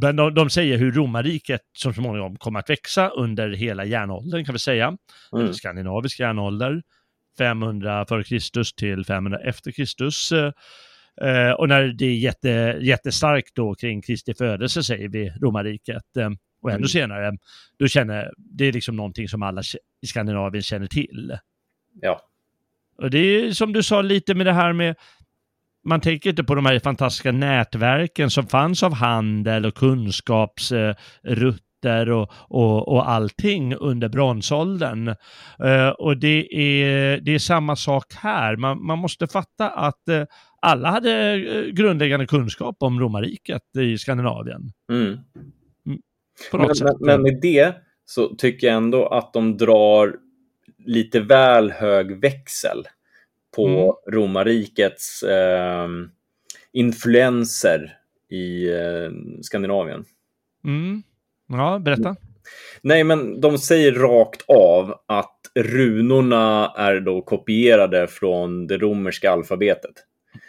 [0.00, 4.52] men de, de, säger hur romarriket som småningom kommer att växa under hela järnåldern kan
[4.52, 4.96] vi säga.
[5.36, 5.52] Mm.
[5.52, 6.82] Skandinavisk järnålder.
[7.38, 8.76] 500 f.Kr.
[8.76, 10.32] till 500 efter Kristus.
[11.20, 16.16] Eh, och när det är jätte, jättestarkt då kring Kristi födelse säger vi romarriket.
[16.16, 16.30] Eh,
[16.62, 16.88] och ännu mm.
[16.88, 17.32] senare,
[17.78, 19.62] då känner det är liksom någonting som alla
[20.02, 21.38] i Skandinavien känner till.
[22.00, 22.20] Ja.
[22.98, 24.96] Och det är som du sa lite med det här med
[25.84, 32.30] man tänker inte på de här fantastiska nätverken som fanns av handel och kunskapsrutter och,
[32.48, 35.08] och, och allting under bronsåldern.
[35.64, 38.56] Uh, och det är, det är samma sak här.
[38.56, 40.22] Man, man måste fatta att uh,
[40.62, 41.38] alla hade
[41.72, 44.72] grundläggande kunskap om romarriket i Skandinavien.
[44.92, 45.06] Mm.
[45.06, 45.18] mm
[46.52, 46.96] men, sätt.
[47.00, 50.16] men med det så tycker jag ändå att de drar
[50.78, 52.84] lite väl hög växel
[53.56, 54.20] på mm.
[54.20, 55.88] romarrikets eh,
[56.72, 57.98] influenser
[58.30, 60.04] i eh, Skandinavien.
[60.64, 61.02] Mm.
[61.48, 62.16] Ja, berätta.
[62.82, 69.92] Nej, men de säger rakt av att runorna är då kopierade från det romerska alfabetet.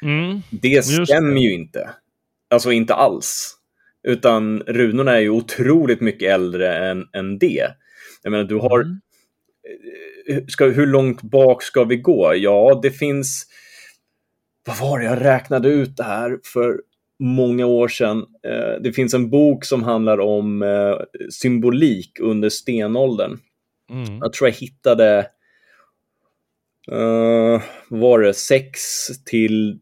[0.01, 0.41] Mm.
[0.49, 1.89] Det stämmer ju inte.
[2.49, 3.57] Alltså inte alls.
[4.07, 7.67] Utan runorna är ju otroligt mycket äldre än, än det.
[8.23, 9.01] Jag menar, du har mm
[10.47, 12.35] ska, hur långt bak ska vi gå?
[12.35, 13.45] Ja, det finns...
[14.67, 16.81] Vad var det jag räknade ut det här för
[17.19, 18.17] många år sedan?
[18.47, 20.95] Eh, det finns en bok som handlar om eh,
[21.29, 23.39] symbolik under stenåldern.
[23.91, 24.17] Mm.
[24.17, 25.27] Jag tror jag hittade
[26.91, 28.79] Uh, var det sex
[29.25, 29.79] till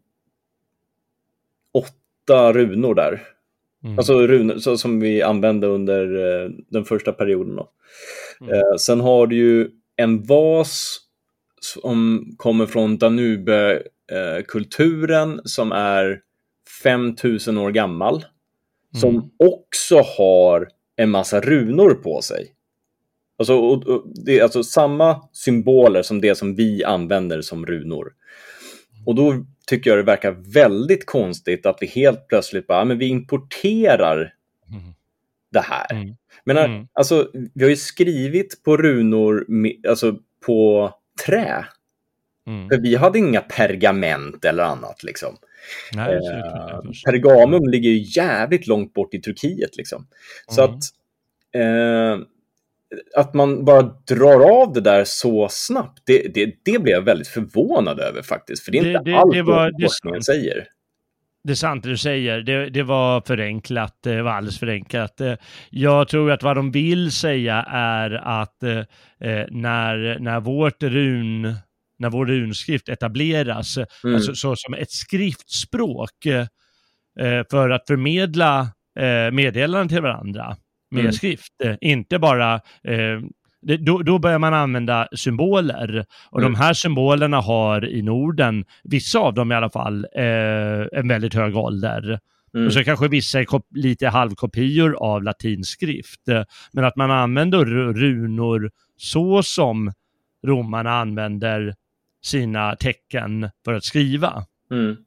[1.74, 3.28] åtta runor där.
[3.84, 3.98] Mm.
[3.98, 7.60] Alltså runor så, som vi använde under uh, den första perioden.
[8.42, 8.54] Mm.
[8.54, 11.00] Uh, sen har du ju en vas
[11.62, 16.20] som kommer från Danube-kulturen som är
[16.84, 18.16] 5000 år gammal.
[18.16, 19.02] Mm.
[19.02, 22.54] Som också har en massa runor på sig.
[23.42, 28.14] Alltså, och, och, det är alltså samma symboler som det som vi använder som runor.
[29.06, 33.08] Och då tycker jag det verkar väldigt konstigt att vi helt plötsligt bara, men vi
[33.08, 34.34] importerar
[34.72, 34.94] mm.
[35.52, 35.94] det här.
[35.94, 36.16] Mm.
[36.44, 36.88] Men mm.
[36.94, 39.46] alltså, vi har ju skrivit på runor
[39.88, 40.16] alltså,
[40.46, 40.92] på
[41.26, 41.66] trä.
[42.48, 42.70] Mm.
[42.70, 45.04] För vi hade inga pergament eller annat.
[45.04, 45.36] Liksom.
[45.94, 49.78] Nej, eh, pergamum ligger ju jävligt långt bort i Turkiet.
[49.78, 50.08] Liksom.
[50.48, 50.76] Så mm.
[50.76, 50.84] att,
[51.56, 52.28] eh,
[53.16, 57.28] att man bara drar av det där så snabbt, det, det, det blev jag väldigt
[57.28, 58.66] förvånad över faktiskt.
[58.66, 60.68] För det är det, inte allt vad forskningen säger
[61.44, 62.42] det är sant det du säger.
[62.42, 63.98] Det, det, var förenklat.
[64.04, 65.22] Det var alldeles förenklat.
[65.70, 68.84] Jag tror att vad de vill säga är att eh,
[69.50, 71.56] när, när vårt run
[72.02, 74.16] när vår runskrift etableras, mm.
[74.16, 78.60] alltså så som ett skriftspråk eh, för att förmedla
[79.00, 80.56] eh, meddelanden till varandra
[80.92, 81.12] med mm.
[81.12, 81.54] skrift.
[81.82, 83.20] Inte bara eh,
[83.62, 86.06] det, då, då, börjar man använda symboler.
[86.30, 86.54] Och mm.
[86.54, 91.34] de här symbolerna har i Norden, vissa av dem i alla fall, eh, en väldigt
[91.34, 92.20] hög ålder.
[92.54, 92.68] Mm.
[92.68, 96.22] Och så kanske vissa är lite halvkopior av latinskrift.
[96.72, 99.92] Men att man använder runor så som
[100.48, 101.74] romarna använder
[102.24, 104.46] sina tecken för att skriva.
[104.72, 104.98] Mm.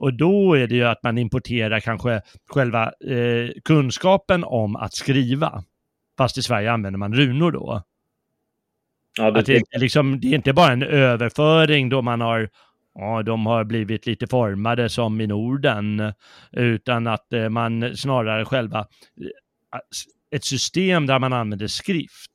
[0.00, 5.64] Och då är det ju att man importerar kanske själva eh, kunskapen om att skriva.
[6.18, 7.82] Fast i Sverige använder man runor då.
[9.18, 12.48] Ja, det, att det, liksom, det är inte bara en överföring då man har
[12.94, 16.12] Ja, de har blivit lite formade som i Norden,
[16.52, 22.32] utan att eh, man snarare själva eh, ett system där man använder skrift.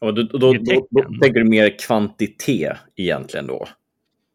[0.00, 0.52] Ja, då, då, då,
[0.90, 3.66] då tänker du mer kvantitet egentligen då?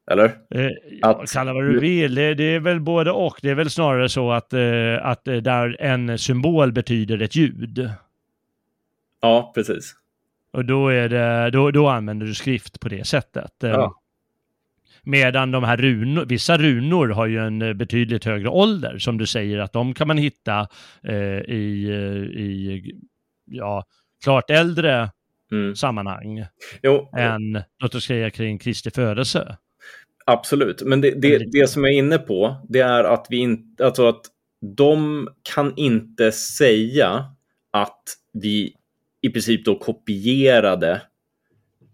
[0.10, 0.26] Eller?
[0.26, 0.70] Eh,
[1.02, 1.32] att...
[1.32, 3.40] Kalla vad du vill, det, det, är väl både och.
[3.42, 7.90] Det är väl snarare så att, eh, att där en symbol betyder ett ljud.
[9.22, 9.96] Ja, precis.
[10.52, 13.54] Och då, är det, då, då använder du skrift på det sättet.
[13.60, 13.96] Ja.
[15.04, 19.60] Medan de här runor, vissa runor har ju en betydligt högre ålder, som du säger,
[19.60, 20.68] att de kan man hitta
[21.04, 21.90] eh, i,
[22.36, 22.84] i
[23.46, 23.84] ja,
[24.24, 25.10] klart äldre
[25.52, 25.76] mm.
[25.76, 26.46] sammanhang
[26.84, 27.10] jo.
[27.18, 29.58] än, låt oss säga, kring Kristi födelse.
[30.32, 33.86] Absolut, men det, det, det som jag är inne på, det är att vi inte,
[33.86, 34.22] alltså att
[34.62, 37.26] de kan inte säga
[37.72, 38.04] att
[38.34, 38.74] vi
[39.22, 41.02] i princip då kopierade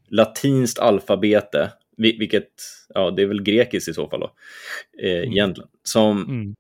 [0.10, 2.50] latinskt alfabete, vilket,
[2.94, 4.32] ja det är väl grekiskt i så fall då,
[5.04, 5.32] eh, mm.
[5.32, 5.70] egentligen.
[5.84, 6.56] Som, mm.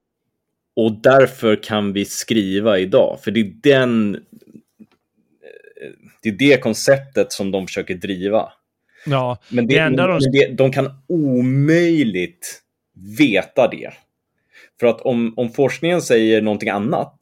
[0.75, 4.21] Och därför kan vi skriva idag, för det är den eh,
[6.21, 8.53] det är det konceptet som de försöker driva.
[9.05, 10.19] Ja, men det, det enda de...
[10.31, 12.61] Det, de kan omöjligt
[13.17, 13.93] veta det.
[14.79, 17.17] För att om, om forskningen säger någonting annat,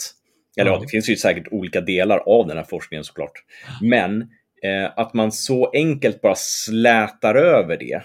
[0.58, 3.44] Eller ja, det finns ju säkert olika delar av den här forskningen såklart.
[3.82, 4.22] Men
[4.64, 8.02] eh, att man så enkelt bara slätar över det,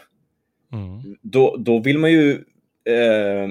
[0.73, 1.17] Mm.
[1.23, 2.33] då, då vill man ju
[2.85, 3.49] eh,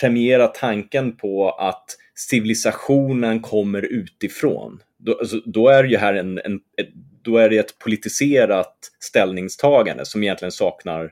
[0.00, 1.84] premiera tanken på att
[2.14, 4.82] civilisationen kommer utifrån.
[4.98, 6.88] Då, alltså, då är det ju här en, en, ett,
[7.22, 11.10] då är det ett politiserat ställningstagande som egentligen saknar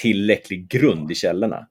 [0.00, 1.66] tillräcklig grund i källorna.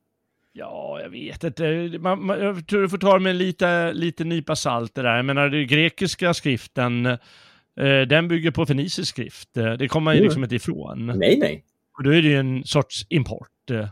[0.54, 1.64] Ja, jag vet inte.
[2.00, 5.16] Man, man, jag tror du får ta det med lite, lite nypa salt det där.
[5.16, 9.58] Jag menar, den grekiska skriften, eh, den bygger på fenicisk skrift.
[9.58, 10.26] Eh, Det kommer man ju Mm.
[10.28, 11.06] liksom inte ifrån.
[11.06, 11.64] Nej, nej.
[11.98, 13.50] Och då är det ju en sorts import.
[13.72, 13.88] eh,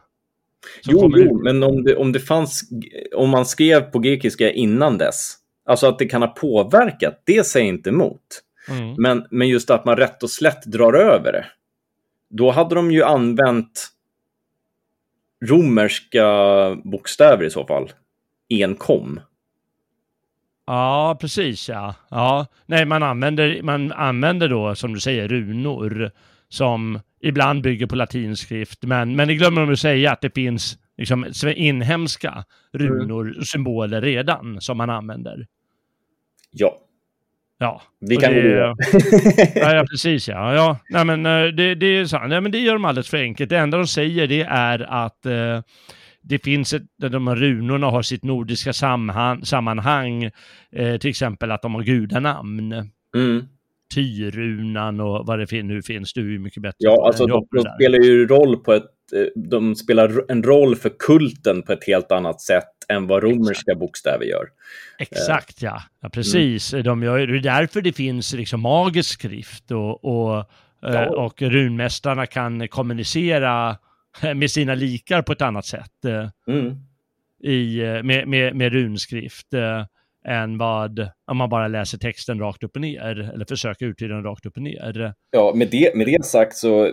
[0.86, 2.70] Jo, jo men om det, om det fanns,
[3.16, 7.68] om man skrev på grekiska innan dess, alltså att det kan ha påverkat, det säger
[7.68, 8.42] inte emot.
[8.70, 8.96] Mm.
[8.98, 11.46] Men, men just att man rätt och slätt drar över det.
[12.30, 13.88] Då hade de ju använt
[15.46, 16.26] romerska
[16.84, 17.92] bokstäver i så fall.
[18.50, 19.20] Enkom.
[20.66, 21.96] Ja, precis ja.
[22.10, 22.46] ja.
[22.66, 26.12] Nej, man använder, man använder då, som du säger, runor
[26.50, 28.84] som ibland bygger på latinskrift.
[28.84, 34.02] Men, men det glömmer de att säga att det finns liksom, inhemska runor och symboler
[34.02, 35.48] redan som man använder.
[36.52, 36.78] Ja,
[37.62, 38.50] Ja, vi kan det, gå
[39.56, 40.56] ja, ja, precis ja.
[40.56, 40.78] ja.
[40.90, 42.30] Nej, men, eh, det, det är sant.
[42.30, 43.50] Nej, men det gör de alldeles för enkelt.
[43.50, 45.62] Det enda de säger det är att eh,
[46.22, 50.24] det finns ett, de här runorna har sitt nordiska samman, sammanhang.
[50.72, 52.72] Eh, till exempel att de har gudanamn.
[53.16, 53.44] Mm.
[53.96, 56.14] Tyrunan och vad det fin- nu finns.
[56.14, 58.84] Du är ju mycket bättre Ja, alltså de, de spelar ju roll på ett
[59.36, 64.26] de spelar en roll för kulten på ett helt annat sätt än vad romerska bokstäver
[64.26, 64.46] gör.
[65.00, 66.72] Exakt ja, ja precis.
[66.72, 71.10] De gör, det är därför det finns liksom magisk skrift och, och, eh, Ja.
[71.10, 73.78] och runmästarna kan kommunicera
[74.36, 76.76] med sina likar på ett annat sätt eh, Mm.
[77.44, 79.86] i, eh, med, med, med runskrift eh,
[80.26, 84.24] än vad om man bara läser texten rakt upp och ner eller försöker uttyda den
[84.24, 85.14] rakt upp och ner.
[85.32, 86.92] Ja, med det, med det sagt så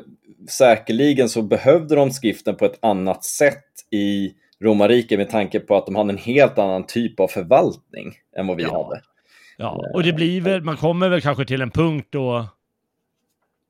[0.48, 4.32] säkerligen så behövde de skriften på ett annat sätt i
[4.64, 8.56] romarriket med tanke på att de hade en helt annan typ av förvaltning än vad
[8.56, 8.84] vi Ja.
[8.84, 9.00] hade.
[9.58, 12.46] Ja, och det blir väl, man kommer väl kanske till en punkt då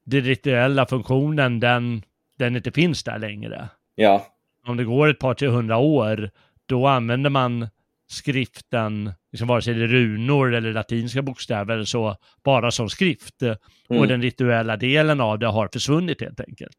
[0.07, 2.03] den rituella funktionen, den,
[2.39, 3.69] den inte finns där längre.
[3.95, 4.27] Ja,
[4.67, 6.31] Om det går ett par till hundra år,
[6.67, 7.69] då använder man
[8.11, 13.43] skriften, liksom vare sig det är runor eller latinska bokstäver så, bara som skrift.
[13.89, 14.09] Och Mm.
[14.09, 16.77] den rituella delen av det har försvunnit helt enkelt.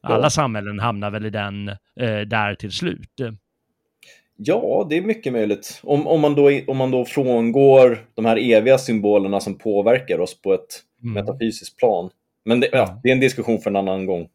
[0.00, 0.30] Alla Ja.
[0.30, 3.10] samhällen hamnar väl i den eh, där till slut.
[4.36, 5.80] ja det är mycket möjligt.
[5.82, 10.40] Om, om, man då, om man då frångår de här eviga symbolerna som påverkar oss
[10.42, 11.14] på ett Mm.
[11.14, 12.10] metafysiskt plan.
[12.44, 13.00] Men det, Ja.
[13.02, 14.28] det är en diskussion för en annan gång.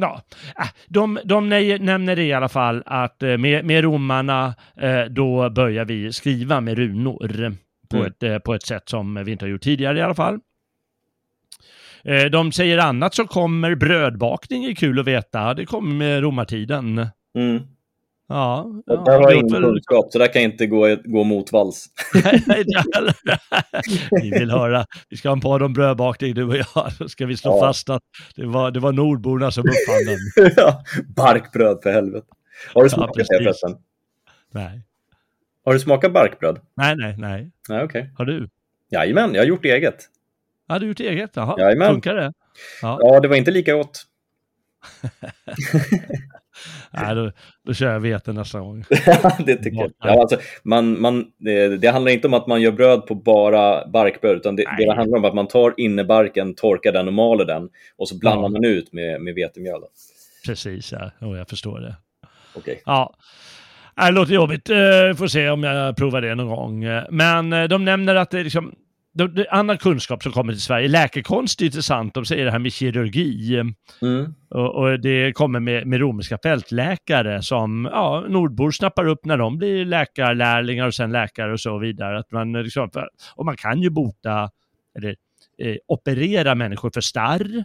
[0.00, 0.22] Ja,
[0.58, 1.48] äh, de, de
[1.78, 6.78] nämner i alla fall att eh, med, med romarna eh, då börjar vi skriva med
[6.78, 7.56] runor
[7.90, 8.06] på, Mm.
[8.06, 10.38] ett, eh, på ett sätt som vi inte har gjort tidigare i alla fall.
[12.32, 15.54] De säger annat så kommer brödbakning är kul att veta.
[15.54, 17.06] Det kommer med romartiden.
[17.38, 17.62] Mm.
[18.32, 21.86] Ja, ja, där har jag ingen kunskap, så där kan jag inte gå, gå motvalls.
[24.22, 26.92] Vi vill höra, vi ska ha en podd om brödbakning du och jag.
[26.98, 27.60] Så ska vi slå Ja.
[27.66, 28.02] fast att
[28.36, 30.52] det var, det var nordborna som uppfann den.
[30.56, 30.82] Ja,
[31.16, 32.26] Barkbröd för helvete.
[32.74, 33.28] Har du Ja, smakat precis.
[33.38, 33.76] det förresten?
[34.54, 34.82] Nej,
[35.64, 36.58] Har du smakat barkbröd?
[36.76, 37.14] nej, nej.
[37.18, 37.50] nej.
[37.68, 38.10] Nej, okej.
[38.18, 38.48] Har du?
[38.90, 39.96] Jajamän, jag har gjort eget.
[40.68, 41.30] Ja, du har gjort eget?
[41.34, 41.88] Jaha, Jajamän.
[41.92, 42.32] funkar det?
[42.82, 44.02] Ja, Ja, det var inte lika gott.
[46.90, 47.32] Nej, då,
[47.66, 48.84] då kör jag vete nästa gång.
[49.46, 49.92] det tycker jag.
[50.04, 53.86] Ja, alltså, man, man, det, det handlar inte om att man gör bröd på bara
[53.88, 57.68] barkbröd, utan det, det handlar om att man tar innebarken, torkar den och maler den
[57.96, 58.48] och så blandar Ja.
[58.48, 59.80] man ut med, med vetemjöl.
[60.46, 61.10] Precis, ja.
[61.20, 61.96] Jo, jag förstår det.
[62.54, 62.82] Okej.
[62.86, 63.14] Ja.
[63.96, 64.70] Det låter jobbigt.
[64.70, 64.76] Eh,
[65.16, 66.84] Får se om jag provar det någon gång.
[66.84, 68.74] Eh, Men eh, de nämner att det är liksom
[69.50, 70.88] annan kunskap som kommer till Sverige.
[70.88, 72.14] Läkekonst är intressant.
[72.14, 73.56] De säger det här med kirurgi.
[74.02, 74.34] Mm.
[74.50, 79.58] Och, och det kommer med, med romerska fältläkare som ja, nordbor snappar upp när de
[79.58, 82.18] blir läkarlärlingar och sen läkare och så vidare.
[82.18, 82.90] Att man, liksom,
[83.34, 84.50] och man kan ju bota,
[84.98, 85.16] eller
[85.58, 87.64] eh, operera människor för starr.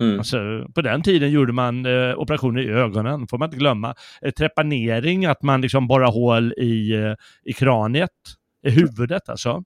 [0.00, 0.18] Mm.
[0.18, 3.94] Alltså, på den tiden gjorde man eh, operationer i ögonen, får man inte glömma.
[4.22, 8.10] Eh, trepanering, att man liksom borrar hål i, eh, i kraniet,
[8.66, 9.62] i huvudet alltså.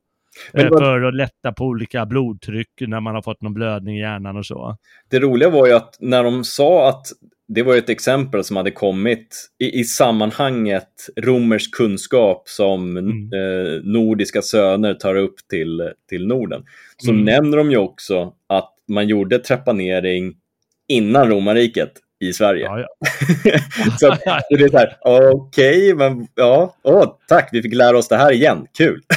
[0.53, 3.97] Men Eh, vad- för att lätta på olika blodtryck när man har fått någon blödning
[3.97, 4.77] i hjärnan och så.
[5.11, 7.07] Det roliga var ju att när de sa att
[7.49, 13.31] det var ett exempel som hade kommit i, i sammanhanget romersk kunskap som Mm.
[13.33, 16.65] eh, nordiska söner tar upp till, till Norden.
[16.97, 17.25] Så Mm.
[17.25, 20.35] nämner de ju också att man gjorde trepanering
[20.89, 21.93] innan romarriket.
[22.21, 22.65] I Sverige.
[22.65, 22.89] Ja, ja.
[24.01, 24.09] så
[24.51, 28.17] det är så här, okej, okay, men ja, åh, tack, vi fick lära oss det
[28.17, 29.01] här igen, kul.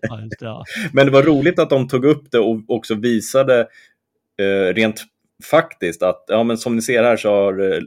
[0.00, 3.60] Ja, det, men det var roligt att de tog upp det och också visade
[4.40, 5.02] eh, rent
[5.44, 7.80] faktiskt att, ja men som ni ser här så har eh,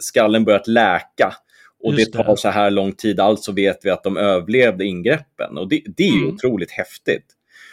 [0.00, 1.32] skallen börjat läka.
[1.84, 2.36] Och Just det tar det.
[2.36, 5.58] så här lång tid, alltså vet vi att de överlevde ingreppen.
[5.58, 6.34] Och det, det är ju Mm.
[6.34, 7.26] otroligt häftigt.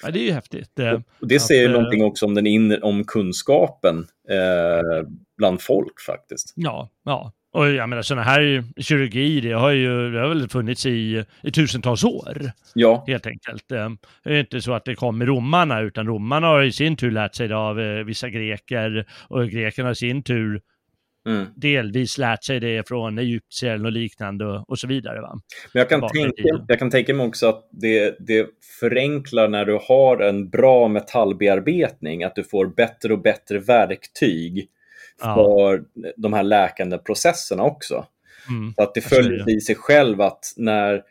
[0.03, 0.79] Ja, det är ju häftigt.
[1.19, 6.01] Och det Att, säger eh, någonting också om den inre, om kunskapen eh, bland folk
[6.01, 6.53] faktiskt.
[6.55, 7.31] Ja, ja.
[7.51, 11.51] Och jag menar sådana här kirurgi, det har ju det har väl funnits i, i
[11.51, 13.71] tusentals år, Ja, helt enkelt.
[13.71, 13.89] Eh,
[14.23, 17.11] Det är inte så att det kom med romarna, utan romarna har i sin tur
[17.11, 20.61] lärt sig det av eh, vissa greker, och grekerna har i sin tur
[21.27, 21.47] mm.
[21.55, 25.21] delvis lärt sig det från egyptier och liknande och, och så vidare.
[25.21, 25.39] Va?
[25.73, 26.65] Men jag kan, tänka, tiden.
[26.67, 28.49] jag kan tänka mig också att det, det
[28.79, 34.69] förenklar när du har en bra metallbearbetning, att du får bättre och bättre verktyg
[35.21, 35.35] Ja.
[35.35, 35.83] för
[36.17, 38.05] de här läkande processerna också.
[38.49, 38.73] Mm.
[38.77, 41.01] Så att det följer i sig själv att när,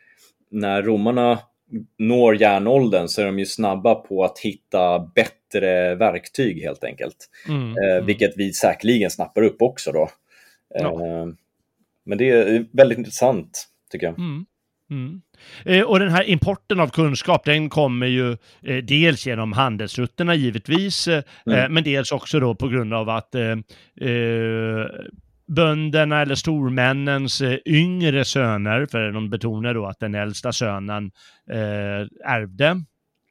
[0.51, 1.39] när romarna
[1.99, 7.29] når järnåldern så är de ju snabba på att hitta bättre verktyg helt enkelt.
[7.47, 7.61] Mm.
[7.77, 8.05] Eh, Mm.
[8.05, 10.09] vilket vi säkerligen snappar upp också då.
[10.75, 10.97] Eh, Ja.
[12.05, 14.19] Men det är väldigt intressant tycker jag.
[14.19, 14.45] Mm.
[14.91, 15.21] Mm.
[15.65, 18.31] Eh, och den här importen av kunskap, den kommer ju
[18.63, 21.73] eh, dels genom handelsrutterna givetvis, eh, Mm.
[21.73, 23.35] men dels också då på grund av att
[25.55, 31.11] bönderna eller stormännens eh, yngre söner, för de betonar då att den äldsta sönen
[31.51, 32.83] eh, ärvde,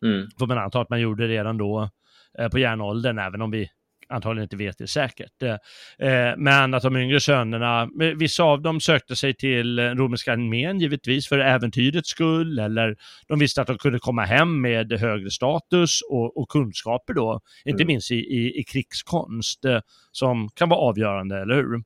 [0.03, 0.27] Mm.
[0.39, 1.91] får man anta att man gjorde redan då
[2.39, 3.69] eh, på järnåldern, även om vi
[4.09, 5.43] antagligen inte vet det säkert.
[5.43, 10.33] Eh, eh, men att de yngre sönerna, eh, vissa av dem sökte sig till romerska
[10.33, 12.97] armén givetvis för äventyrets skull, eller
[13.29, 17.83] de visste att de kunde komma hem med högre status och, och kunskaper då, inte
[17.83, 17.87] Mm.
[17.93, 19.81] minst i, i, i krigskonst, eh,
[20.13, 21.83] som kan vara avgörande, eller hur?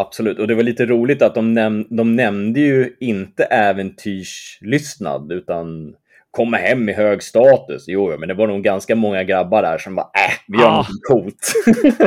[0.00, 5.94] Absolut, och det var lite roligt att de, näm de nämnde ju inte äventyrslystnad utan
[6.30, 7.84] komma hem i hög status.
[7.88, 10.76] Jo, men det var nog ganska många grabbar där som bara, äh, vi gör Ja.
[10.76, 11.52] något coolt.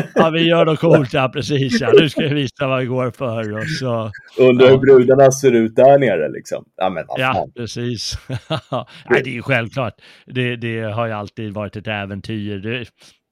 [0.16, 1.92] Ja, vi gör något coolt, ja precis, ja.
[2.00, 3.58] nu ska vi visa vad vi går för.
[3.58, 4.12] Och så,
[4.44, 4.72] Undrar Ja.
[4.72, 6.64] hur brudarna ser ut där nere liksom.
[6.78, 7.52] Ja, men Ja, fan.
[7.58, 8.14] precis.
[9.10, 9.94] Nej, det är ju självklart.
[10.26, 12.58] Det, det har ju alltid varit ett äventyr.
[12.58, 12.86] Det,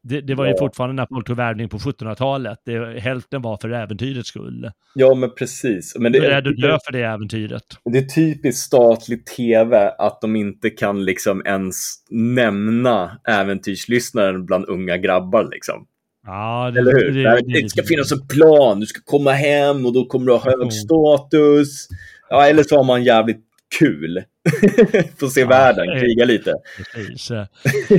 [0.08, 0.58] det, det var ju Ja.
[0.60, 2.60] fortfarande när folk tog värvning på 1700-talet.
[2.66, 4.72] Det, hälften var för äventyrets skull.
[4.95, 5.95] Ja, men precis.
[5.99, 7.64] Men Du det, är att dö för det äventyret.
[7.91, 11.76] det är typiskt statlig tv att de inte kan liksom ens
[12.10, 15.49] nämna äventyrslyssnaren bland unga grabbar.
[15.51, 15.86] Liksom.
[16.26, 17.12] Ja, det, Eller hur?
[17.12, 20.26] Det, Det, det, det, ska finnas en plan, du ska komma hem och då kommer
[20.26, 21.88] du ha hög status.
[22.30, 23.43] Ja, eller så har man jävligt
[23.80, 24.24] kul.
[25.20, 26.00] Får se Ja, världen, eh.
[26.00, 26.54] kriga lite.
[26.95, 27.32] Precis.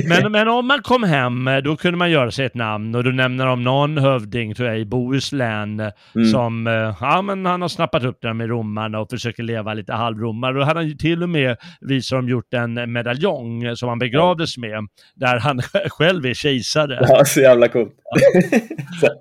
[0.07, 3.13] Men, men om man kom hem, då kunde man göra sig ett namn och du
[3.13, 5.79] nämner om någon hövding, tror jag, i Bohuslän
[6.15, 6.27] Mm.
[6.31, 9.93] som, eh, ja men han har snappat upp här med romarna och försöker leva lite
[9.93, 10.53] halvromar.
[10.53, 14.57] Då hade han ju till och med, visar de, gjort en medaljong som han begravdes
[14.57, 16.99] med, där han själv är kejsare.
[17.01, 17.93] Ja, så jävla coolt.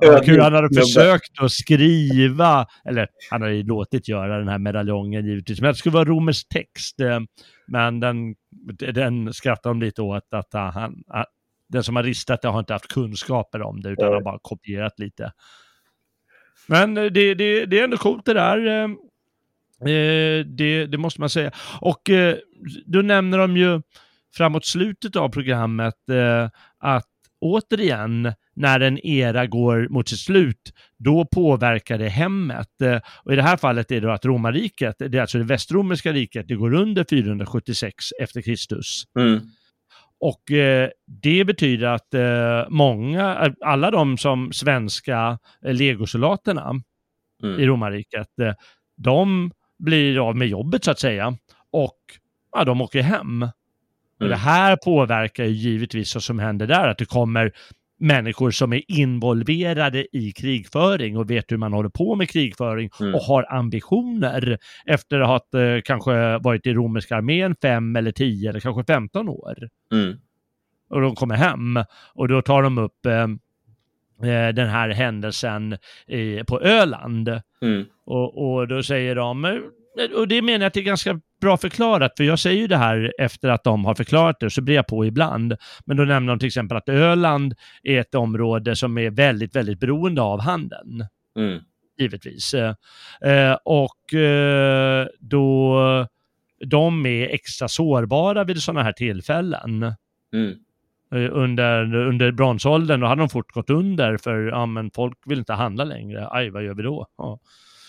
[0.00, 4.58] Ja, kul, han hade försökt att skriva, eller han hade ju låtit göra den här
[4.58, 7.00] medaljongen givetvis, men det skulle vara romersk text.
[7.22, 7.28] Eh,
[7.66, 8.34] Men den,
[8.94, 11.24] den skrattar de lite åt att han, ah,
[11.68, 14.98] den som har ristat det har inte haft kunskaper om det, utan har bara kopierat
[14.98, 15.32] lite.
[16.66, 18.66] Men eh, det, det, det är ändå coolt det där.
[18.66, 18.88] eh,
[20.46, 21.50] Det, det måste man säga.
[21.80, 22.10] Och
[22.86, 23.82] då nämner de ju
[24.36, 25.94] framåt slutet av programmet
[26.78, 27.06] att
[27.40, 32.82] återigen, när en era går mot sitt slut, då påverkar det hemmet.
[32.82, 35.44] Eh, Och i det här fallet är det då att romarriket, det är alltså det
[35.44, 39.02] västromerska riket, det går under 476 efter Kristus.
[39.18, 39.40] Mm.
[40.20, 40.88] Och eh,
[41.22, 46.72] det betyder att eh, många, alla de som svenska eh, legosoldaterna
[47.42, 47.60] i Mm.
[47.66, 48.52] romarriket, eh,
[48.96, 51.36] de blir av med jobbet så att säga.
[51.72, 51.98] Och
[52.52, 53.42] ja, de åker hem.
[53.42, 53.50] Och
[54.20, 54.30] Mm.
[54.30, 57.52] det här påverkar ju givetvis vad som händer där, att det kommer
[57.98, 63.14] människor som är involverade i krigföring och vet hur man håller på med krigföring Mm.
[63.14, 68.50] och har ambitioner efter att ha eh, kanske varit i romerska armén fem eller tio
[68.50, 69.68] eller kanske 15 år.
[69.92, 70.16] Mm.
[70.90, 71.84] Och de kommer hem
[72.14, 73.22] och då tar de upp eh,
[74.30, 75.76] eh, den här händelsen
[76.06, 77.40] i, på Öland.
[77.62, 77.84] Mm.
[78.04, 79.62] Och, och då säger de,
[80.16, 82.76] och det menar jag att det är ganska bra förklarat, för jag säger ju det
[82.76, 85.56] här efter att de har förklarat det, så blir jag på ibland.
[85.86, 89.80] Men då nämner de till exempel att Öland är ett område som är väldigt, väldigt
[89.80, 91.04] beroende av handeln,
[91.36, 91.60] Mm.
[91.98, 92.54] givetvis.
[92.54, 95.76] Eh, och eh, då
[96.66, 99.94] de är extra sårbara vid sådana här tillfällen.
[100.32, 100.54] Mm.
[101.14, 105.38] Eh, under, under bronsåldern, då hade de fort gått under för ja, men folk vill
[105.38, 106.28] inte handla längre.
[106.30, 107.06] Aj, vad gör vi då?
[107.18, 107.38] Ja.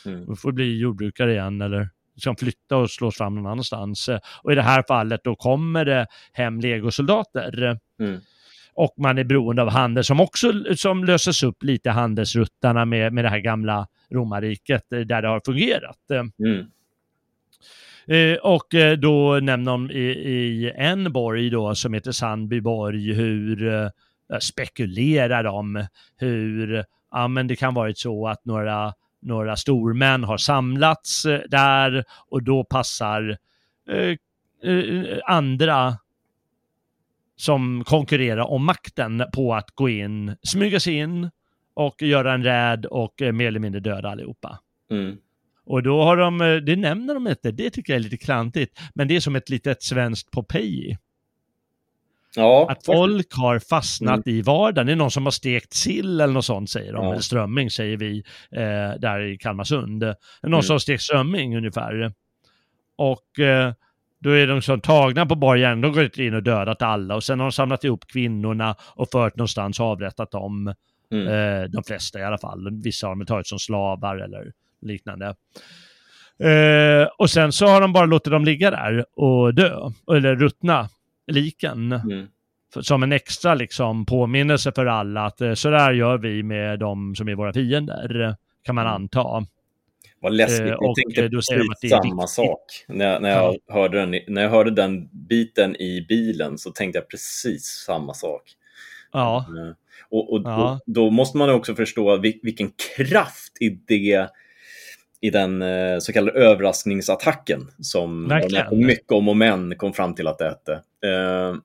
[0.05, 0.25] Mm.
[0.25, 1.89] Då får bli jordbrukare igen eller
[2.19, 4.09] liksom flytta och slås fram någon annanstans.
[4.43, 7.77] Och i det här fallet då kommer det hem legosoldater.
[7.99, 8.19] Mm.
[8.73, 13.25] Och man är beroende av handel som också som löses upp lite handelsruttarna med, med
[13.25, 15.97] det här gamla romarriket eh, där det har fungerat.
[16.11, 16.65] Mm.
[18.07, 23.67] Eh, och eh, då nämner de i, i, en borg då som heter Sandbyborg hur
[23.73, 23.89] eh,
[24.39, 31.25] spekulerar de hur ja, men det kan varit så att några, några stormän har samlats
[31.25, 33.37] eh, där och då passar
[33.89, 34.15] eh,
[34.71, 35.97] eh, andra
[37.35, 41.29] som konkurrerar om makten på att gå in, smyga sig in
[41.73, 44.59] och göra en räd och mer eller mindre döda allihopa.
[44.91, 45.17] Mm.
[45.69, 48.79] Och då har de, eh, det nämner de inte, det tycker jag är lite klantigt,
[48.95, 50.97] men det är som ett litet svenskt Popeye.
[52.35, 54.37] Ja, att folk har fastnat mm.
[54.37, 54.85] i vardagen.
[54.87, 57.05] Det är någon som har stekt sill eller något sånt säger de.
[57.05, 57.19] Ja.
[57.19, 60.03] Strömming säger vi eh, där i Kalmarsund.
[60.03, 60.61] Någon mm.
[60.61, 62.13] som har stekt strömming ungefär.
[62.97, 63.73] Och eh,
[64.19, 65.81] då är de som tagna på bar gärning.
[65.81, 69.35] De gått in och dödat alla och sen har de samlat ihop kvinnorna och fört
[69.35, 70.73] någonstans och avrättat dem.
[71.11, 71.27] Mm.
[71.27, 72.81] Eh, de flesta i alla fall.
[72.83, 74.51] Vissa har de tagit som slavar eller
[74.81, 75.35] liknande.
[76.43, 79.79] Eh, och sen så har de bara låtit dem ligga där och dö,
[80.11, 80.89] eller ruttna,
[81.31, 81.91] liken.
[81.91, 82.27] Mm.
[82.73, 86.79] För, som en extra liksom, påminnelse för alla att eh, så där gör vi med
[86.79, 88.95] de som är våra fiender, kan man mm.
[88.95, 89.45] anta.
[90.21, 92.85] Vad läskigt, jag eh, tänkte eh, precis samma sak.
[92.87, 93.73] När, när, jag ja.
[93.73, 98.43] hörde den, när jag hörde den biten i bilen så tänkte jag precis samma sak.
[99.11, 99.45] Ja.
[99.47, 99.73] Eh,
[100.09, 100.71] och, och, ja.
[100.71, 104.29] och då måste man också förstå vilken kraft i det
[105.21, 108.85] i den eh, så kallade överraskningsattacken som Verkligen.
[108.85, 110.73] mycket om och men kom fram till att det hette.
[110.73, 111.55] Eh,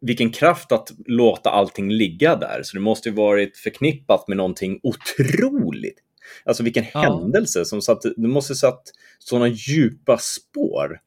[0.00, 2.60] vilken kraft att låta allting ligga där.
[2.62, 5.98] Så det måste ju varit förknippat med någonting otroligt.
[6.44, 7.00] Alltså vilken ja.
[7.00, 8.82] händelse som satt, det måste satt
[9.18, 11.00] sådana djupa spår.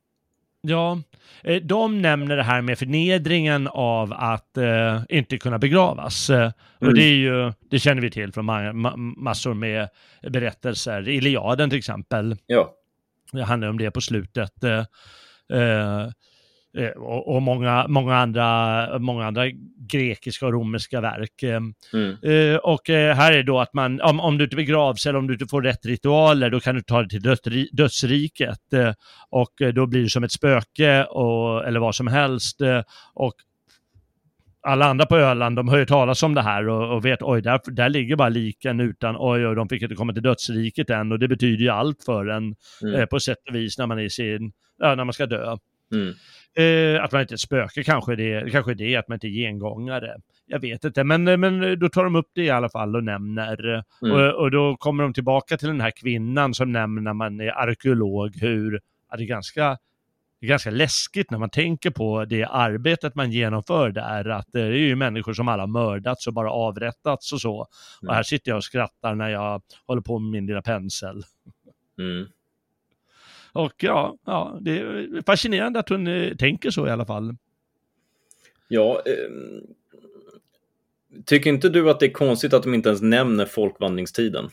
[0.68, 0.98] Ja,
[1.44, 6.30] Eh, de nämner det här med förnedringen av att eh, inte kunna begravas.
[6.30, 6.54] Eh, mm.
[6.80, 9.90] Och det är ju, det känner vi till från ma ma massor med
[10.22, 11.10] berättelser.
[11.10, 12.36] Iliaden till exempel.
[12.46, 12.74] Ja.
[13.32, 14.64] Det handlar om det på slutet.
[14.64, 14.86] Eh, eh
[15.54, 16.10] Eh,
[16.96, 19.44] och, och, många, många, andra, många andra
[19.92, 21.44] grekiska och romerska verk.
[21.44, 21.62] Eh,
[21.94, 22.18] mm.
[22.24, 25.34] Eh, och här är då att man, om, om du inte begravs eller om du
[25.34, 28.60] inte får rätt ritualer, då kan du ta det till dödsriket.
[29.30, 32.62] och då blir det som ett spöke och, eller vad som helst.
[33.14, 33.34] och
[34.68, 37.42] alla andra på Öland, de hör ju talas om det här och, och vet, oj,
[37.42, 41.12] där, där ligger bara liken utan, oj, oj, de fick inte komma till dödsriket än
[41.12, 42.96] och det betyder ju allt för en mm.
[42.96, 45.58] eh, på sätt och vis när man är sin, när man ska dö.
[45.94, 46.14] Mm.
[46.56, 49.44] Eh, att man inte är ett spöke kanske det, kanske det, att man inte är
[49.44, 50.16] gengångare.
[50.46, 53.84] Jag vet inte, men, men då tar de upp det i alla fall och nämner.
[54.02, 54.16] Mm.
[54.16, 57.52] Och, och, då kommer de tillbaka till den här kvinnan som nämner när man är
[57.52, 58.80] arkeolog hur
[59.12, 59.78] ja, det är ganska
[60.40, 64.62] det är ganska läskigt när man tänker på det arbetet man genomför där, att det
[64.62, 67.68] är ju människor som alla mördats och bara avrättats och så.
[68.02, 68.10] Mm.
[68.10, 71.24] Och här sitter jag och skrattar när jag håller på med min lilla pensel.
[72.00, 72.28] Mm.
[73.54, 77.36] Och ja, ja, det är fascinerande att hon eh, tänker så i alla fall.
[78.68, 79.64] Ja, eh,
[81.26, 84.50] tycker inte du att det är konstigt att de inte ens nämner folkvandringstiden?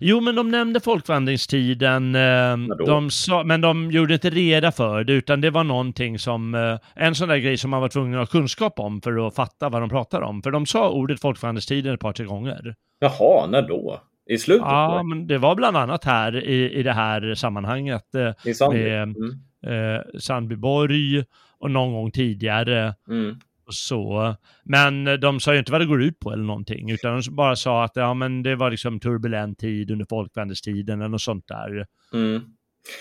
[0.00, 5.12] Jo, men de nämnde folkvandringstiden, eh, de sa, men de gjorde inte reda för det,
[5.12, 8.28] utan det var någonting som, eh, en sån där grej som man var tvungen att
[8.32, 10.42] ha kunskap om för att fatta vad de pratar om.
[10.42, 12.74] För de sa ordet folkvandringstiden ett par, tre gånger.
[12.98, 14.00] Jaha, när då?
[14.28, 14.66] I slutet?
[14.66, 18.14] Ja, men det var bland annat här i, i det här sammanhanget.
[18.14, 18.78] Eh, I Sandby?
[18.78, 19.94] Med, mm.
[19.96, 21.24] eh, Sandbyborg
[21.58, 22.94] och någon gång tidigare.
[23.08, 23.36] Mm.
[23.66, 24.36] Och så.
[24.64, 27.56] Men de sa ju inte vad det går ut på eller någonting, utan de bara
[27.56, 31.86] sa att ja, men det var liksom turbulent tid under folkvändestiden eller något sånt där.
[32.12, 32.42] Mm.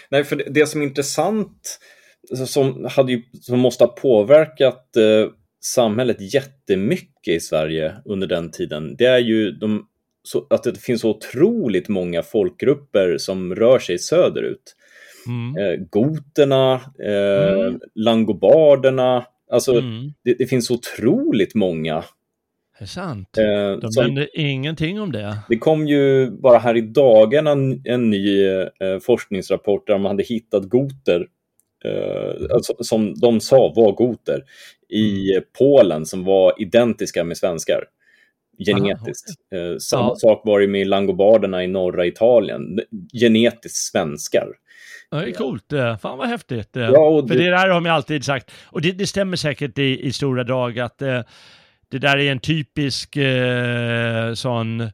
[0.09, 1.79] Nej, för det, det, som är intressant,
[2.45, 5.31] som, hade ju, som måste ha påverkat eh,
[5.63, 9.87] samhället jättemycket i Sverige under den tiden, det är ju de
[10.27, 14.75] så, att det finns så otroligt många folkgrupper som rör sig söderut.
[15.27, 15.57] Mm.
[15.57, 16.73] Eh, goterna,
[17.03, 17.79] eh, mm.
[17.95, 20.13] langobarderna, alltså mm.
[20.23, 22.03] det, det, finns otroligt många.
[22.79, 23.37] Det är sant.
[23.37, 25.37] Eh, De nämnde ingenting om det.
[25.49, 30.23] Det kom ju bara här i dagarna en, en ny eh, forskningsrapport där man hade
[30.23, 31.27] hittat goter
[31.85, 34.43] eh, alltså, som de sa var goter
[34.89, 35.43] i mm.
[35.59, 37.83] Polen som var identiska med svenskar
[38.65, 39.29] genetiskt.
[39.55, 39.63] Aha.
[39.63, 40.15] Eh, samma ja.
[40.15, 42.79] sak var det med langobarderna i norra Italien,
[43.21, 44.47] genetiskt svenskar.
[45.09, 45.73] Ja, det är coolt.
[46.01, 46.69] Fan vad häftigt.
[46.73, 47.33] Ja, och det...
[47.33, 48.51] För det där har de alltid sagt.
[48.65, 51.21] Och det, det stämmer säkert i, i stora drag att eh,
[51.91, 54.89] det där är en typisk eh, sån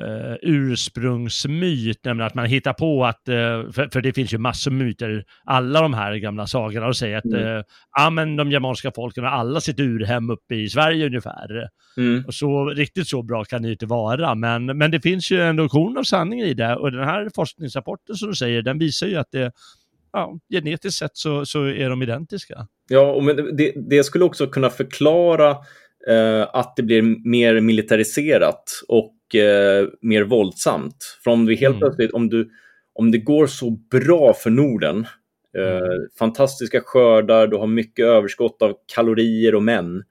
[0.00, 4.70] Uh, ursprungsmyt, nämligen att man hittar på att, uh, för, för, det finns ju massor
[4.70, 7.62] myter, alla de här gamla sagorna och säger att mm.
[7.96, 11.68] ja, men de germanska folken har alla sitt urhem uppe i Sverige ungefär.
[11.96, 12.24] Mm.
[12.26, 15.68] Och så riktigt så bra kan det inte vara, men, men det finns ju ändå
[15.68, 19.16] korn av sanning i det och den här forskningsrapporten som du säger, den visar ju
[19.16, 19.52] att det,
[20.12, 22.66] ja, genetiskt sett så, så är de identiska.
[22.88, 25.56] Ja, och men det, det skulle också kunna förklara
[26.52, 31.18] att det blir mer militariserat och eh, mer våldsamt.
[31.24, 31.80] För om vi helt mm.
[31.80, 32.50] plötsligt, om, du,
[32.92, 35.06] om det går så bra för Norden,
[35.56, 36.08] eh, mm.
[36.18, 40.04] fantastiska skördar, du har mycket överskott av kalorier och män,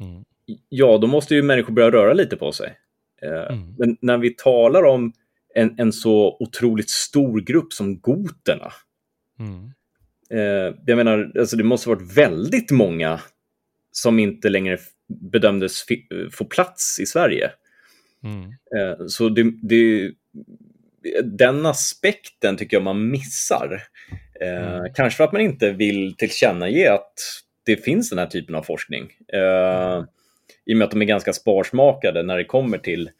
[0.00, 0.24] mm.
[0.68, 2.78] ja, då måste ju människor börja röra lite på sig.
[3.22, 3.74] Eh, mm.
[3.78, 5.12] men när vi talar om
[5.54, 8.72] en, en så otroligt stor grupp som goterna,
[9.38, 9.72] mm.
[10.30, 13.20] eh, jag menar, alltså det måste varit väldigt många
[13.92, 14.78] som inte längre
[15.08, 15.84] bedömdes
[16.32, 17.50] få plats i Sverige.
[18.24, 18.44] Mm.
[18.76, 20.12] Eh, så det, det,
[21.24, 23.82] den aspekten tycker jag man missar.
[24.40, 24.92] Eh, mm.
[24.94, 27.14] Kanske för att man inte vill tillkännage att
[27.64, 29.12] det finns den här typen av forskning.
[29.32, 30.06] Mm.
[30.66, 33.10] I och med att de är ganska sparsmakade när det kommer till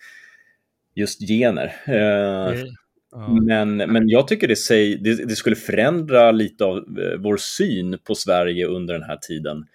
[0.94, 1.76] just gener.
[1.86, 3.44] Mm.
[3.46, 6.84] Men, men jag tycker det, säg, det, det, skulle förändra lite av
[7.18, 9.66] vår syn på Sverige under den här tiden.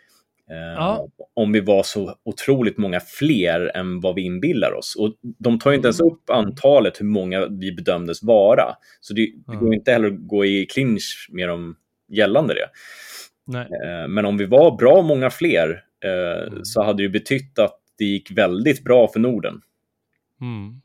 [0.55, 0.95] Ja.
[0.95, 4.95] Eh, om vi var så otroligt många fler än vad vi inbillar oss.
[4.99, 6.13] Och de tar inte ens mm.
[6.13, 8.63] upp antalet hur många vi bedömdes vara.
[9.01, 11.75] Så det, det går inte heller att gå i clinch med dem
[12.09, 12.69] gällande det.
[13.45, 13.67] Nej.
[13.84, 16.65] Eh, men om vi var bra många fler eh, mm.
[16.65, 19.61] så hade det betytt att det gick väldigt bra för Norden.
[20.41, 20.81] Mm.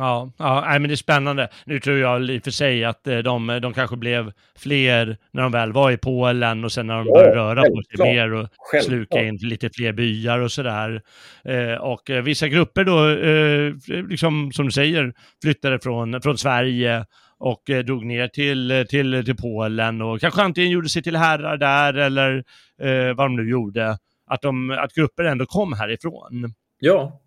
[0.00, 1.48] Ja, ja nej, men det är spännande.
[1.64, 5.42] Nu tror jag i och för sig att eh, de, de kanske blev fler när
[5.42, 8.32] de väl var i Polen och sen när de ja, började röra på sig mer
[8.32, 8.84] och självklart.
[8.84, 11.02] sluka in lite fler byar och sådär.
[11.44, 15.12] Eh, och eh, vissa grupper då, eh, liksom som du säger,
[15.42, 17.04] flyttade från, från Sverige
[17.38, 21.56] och eh, drog ner till, till, till Polen och kanske antingen gjorde sig till herrar
[21.56, 22.44] där eller
[22.82, 23.98] eh, vad de nu gjorde.
[24.26, 26.54] Att, de, att grupper ändå kom härifrån.
[26.78, 27.19] Ja,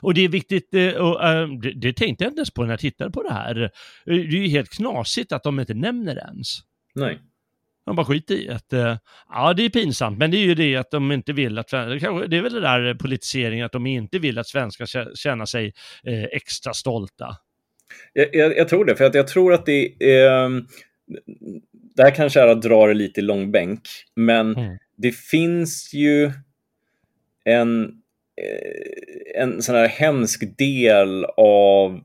[0.00, 2.80] och det är viktigt, eh, och, äh, det, tänkte jag inte ens på när jag
[2.80, 3.62] tittade på det här.
[3.62, 3.70] Eh,
[4.04, 6.48] det är ju helt knasigt att de inte nämner det ens.
[6.94, 7.18] Nej.
[7.86, 8.98] De bara skiter i att,
[9.28, 11.76] ja det är pinsamt, men det är ju det att de inte vill att, det
[11.76, 15.72] är väl det där politiseringen, att de inte vill att svenskar känna sig
[16.32, 17.36] extra stolta.
[18.12, 20.66] Jag, jag, jag, tror det, för att jag tror att det är, ehm,
[21.96, 23.80] det här kanske är att dra det lite i långbänk,
[24.16, 24.78] men mm.
[24.96, 26.32] det finns ju
[27.44, 28.01] en Eh,
[29.34, 32.00] en sån här hemsk del av eh,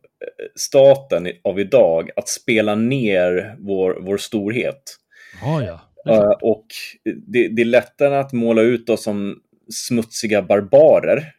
[0.56, 4.98] staten av idag att spela ner vår, vår storhet.
[5.44, 5.82] Ah, ja.
[6.10, 6.66] Uh, och
[7.04, 9.42] det, det, är lättare att måla ut oss som
[9.74, 11.34] smutsiga barbarer,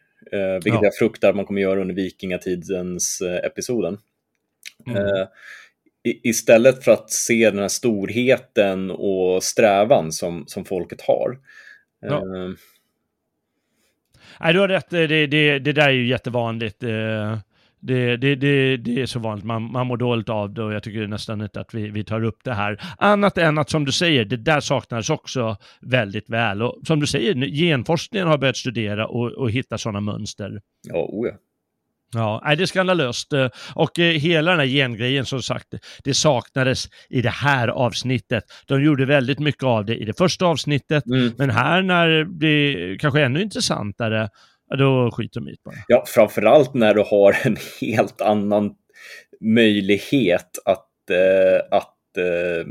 [0.53, 0.79] vilket ja.
[0.83, 3.97] jag fruktar man kommer göra under vikingatidens episoden.
[4.87, 5.27] Mm.
[6.03, 11.39] Istället för att se den här storheten och strävan som, som folket har.
[12.01, 12.23] Ja.
[14.39, 14.89] Nej, du har rätt.
[14.89, 16.83] Det, det, det där är ju jättevanligt.
[16.83, 17.37] Eh,
[17.81, 20.83] det, det, det, det är så vanligt, man, man mår dåligt av det och jag
[20.83, 22.81] tycker nästan inte att vi, vi tar upp det här.
[22.97, 26.61] Annat än att som du säger, det där saknades också väldigt väl.
[26.61, 30.61] Och som du säger, genforskningen har börjat studera och, och hitta sådana mönster.
[30.87, 31.33] Ja, oh ja.
[32.13, 33.33] Ja, det är skandalöst.
[33.33, 35.67] Eh, och eh, hela den här gengrejen som sagt,
[36.03, 38.43] det saknades i det här avsnittet.
[38.65, 41.33] De gjorde väldigt mycket av det i det första avsnittet, mm.
[41.37, 44.29] men här när det kanske ännu intressantare,
[44.77, 45.75] då skiter de i det bara.
[45.87, 48.75] Ja, framförallt när du har en helt annan
[49.41, 52.67] möjlighet att, eh, att eh,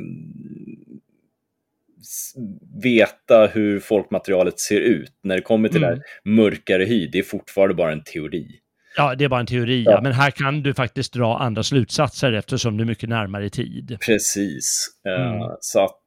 [2.82, 5.12] veta hur folkmaterialet ser ut.
[5.22, 5.90] När det kommer till mm.
[5.90, 8.60] det här mörkare hy, det är fortfarande bara en teori.
[8.98, 10.00] Ja, det är bara en teori, ja.
[10.02, 13.98] men här kan du faktiskt dra andra slutsatser eftersom du är mycket närmare i tid.
[14.06, 14.88] Precis.
[15.08, 15.40] Eh, mm.
[15.40, 16.00] Uh, så att,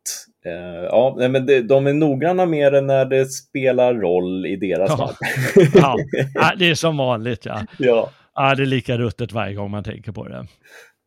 [0.48, 4.90] uh, ja, men det, de är noggranna med det när det spelar roll i deras
[4.90, 5.14] ja.
[5.74, 5.98] ja.
[6.34, 7.46] ja, det är som vanligt.
[7.46, 7.62] Ja.
[7.78, 8.10] Ja.
[8.36, 10.48] ja, det är lika ruttet varje gång man tänker på det.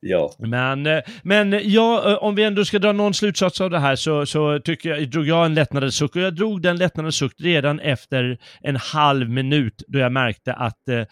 [0.06, 0.32] Ja.
[0.38, 4.26] Men, eh, men ja, om vi ändå ska dra någon slutsats av det här så,
[4.26, 7.80] så tycker jag, drog jag en lättnadens suck och jag drog den lättnadens suck redan
[7.80, 11.02] efter en halv minut då jag märkte att eh,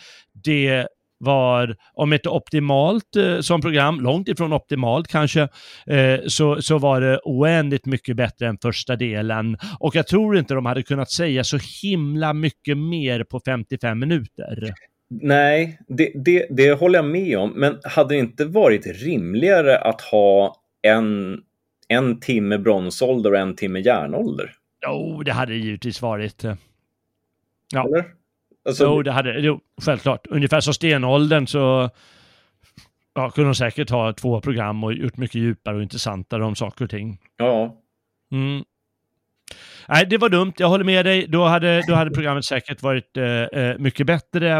[0.44, 0.86] det
[1.23, 5.48] var, om inte optimalt eh, som program, långt ifrån optimalt kanske,
[5.86, 9.56] eh, så, så var det oändligt mycket bättre än första delen.
[9.81, 14.74] Och jag tror inte de hade kunnat säga så himla mycket mer på 55 minuter.
[15.09, 17.51] Nej, det, det, det håller jag med om.
[17.51, 21.39] Men hade det inte varit rimligare att ha en,
[21.89, 24.52] en timme bronsålder och en timme järnålder?
[24.86, 26.44] Jo, det hade det givetvis varit.
[27.73, 27.86] Ja.
[27.86, 28.05] Eller?
[28.65, 30.27] Alltså, Jo, det hade, jo, självklart.
[30.27, 31.91] Ungefär som stenåldern så
[33.15, 36.85] ja, kunde de säkert ha två program och gjort mycket djupare och intressantare om saker
[36.85, 37.19] och ting.
[37.37, 37.79] ja,
[38.33, 38.65] Mm.
[39.89, 40.53] Nej, det var dumt.
[40.57, 41.27] Jag håller med dig.
[41.29, 44.51] Då hade, då hade programmet säkert varit eh, eh, mycket bättre.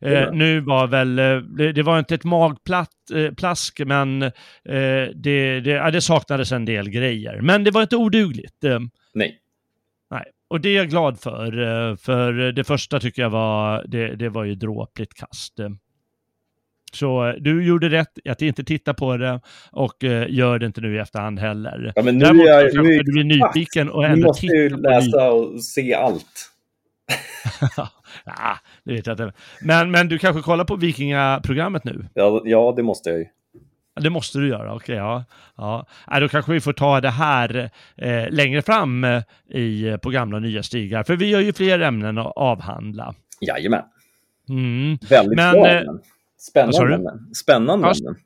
[0.00, 0.30] Eh, Ja.
[0.32, 4.30] nu var väl, eh, det, det var inte ett magplask, eh, plask, men eh,
[5.14, 7.40] det, det, ja, det saknades en del grejer.
[7.40, 8.64] Men det var inte odugligt.
[8.64, 8.78] Eh,
[9.14, 9.38] nej.
[10.10, 10.24] nej.
[10.48, 14.28] Och det är jag glad för, eh, för det första tycker jag var, det, det
[14.28, 15.54] var ju dråpligt kast.
[16.92, 19.40] Så eh, du gjorde rätt att inte titta på det
[19.72, 21.92] och eh, gör det inte nu i efterhand heller.
[21.96, 24.68] Ja, men nu Däremot är jag, nu är du blir nyfiken och ändå måste ju
[24.68, 26.52] titta ny- läsa och se allt.
[28.24, 29.32] ja, det vet jag inte.
[29.60, 32.08] Men, men du kanske kollar på Vikingaprogrammet nu?
[32.14, 33.26] Ja, ja, det måste jag ju.
[34.00, 34.96] Det måste du göra, okej.
[34.96, 35.24] ja.
[35.56, 35.86] Ja.
[36.10, 40.36] Ja, då kanske vi får ta det här eh, längre fram eh, i, på gamla
[40.36, 41.04] och nya stigar.
[41.04, 43.14] För vi har ju fler ämnen att avhandla.
[43.40, 43.82] Jajamän.
[44.48, 44.98] Mm.
[45.10, 46.00] Väldigt Men, bra eh, ämnen.
[46.38, 47.34] Spännande ämnen.
[47.34, 48.16] Spännande Ja, ämnen.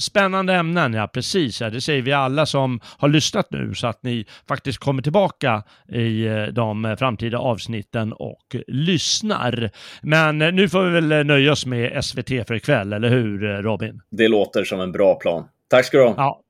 [0.00, 1.60] Spännande ämnen, ja precis.
[1.60, 5.62] Ja, det säger vi alla som har lyssnat nu så att ni faktiskt kommer tillbaka
[5.88, 9.70] i eh, de framtida avsnitten och lyssnar.
[10.02, 13.62] Men eh, nu får vi väl eh, nöja oss med SVT för ikväll, eller hur
[13.62, 14.00] Robin?
[14.10, 15.44] Det låter som en bra plan.
[15.68, 16.14] Tack ska du ha.
[16.16, 16.40] Ja.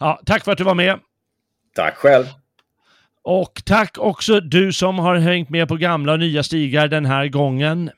[0.00, 0.98] ja, tack för att du var med.
[1.74, 2.24] Tack själv.
[3.28, 7.28] Och tack också du som har hängt med på gamla och nya stigar den här
[7.28, 7.90] gången.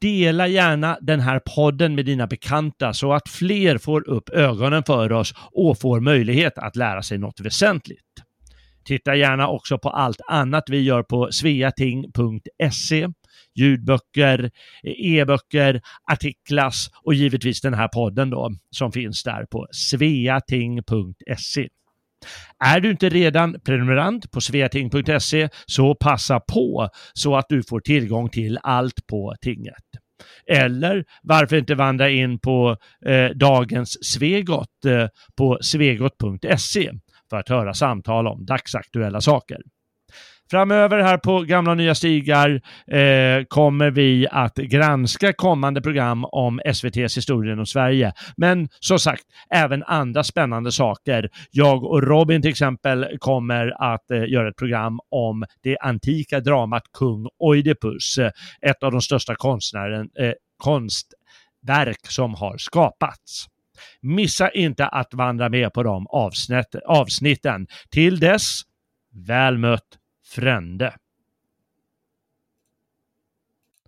[0.00, 5.12] Dela gärna den här podden med dina bekanta så att fler får upp ögonen för
[5.12, 8.02] oss och får möjlighet att lära sig något väsentligt.
[8.84, 13.08] Titta gärna också på allt annat vi gör på sveating.se.
[13.54, 14.50] Ljudböcker,
[14.82, 15.80] e-böcker,
[16.12, 21.68] artiklas och givetvis den här podden då som finns där på sveating.se.
[22.64, 28.28] Är du inte redan prenumerant på sveating.se så passa på så att du får tillgång
[28.28, 29.74] till allt på tinget.
[30.46, 32.76] Eller varför inte vandra in på
[33.06, 36.90] eh, dagens Svegot eh, på svegot.se
[37.30, 39.58] för att höra samtal om dagsaktuella saker.
[40.50, 46.60] Framöver här på Gamla och Nya Stigar eh, kommer vi att granska kommande program om
[46.64, 48.12] SVTs historia om Sverige.
[48.36, 51.30] Men som sagt, även andra spännande saker.
[51.50, 56.82] Jag och Robin till exempel kommer att eh, göra ett program om det antika dramat
[56.98, 58.30] Kung Oidipus, eh,
[58.60, 63.46] ett av de största konstnären, eh, konstverk som har skapats.
[64.02, 67.66] Missa inte att vandra med på de avsnitt, avsnitten.
[67.90, 68.60] Till dess,
[69.26, 69.98] väl mött
[70.28, 70.94] Frände.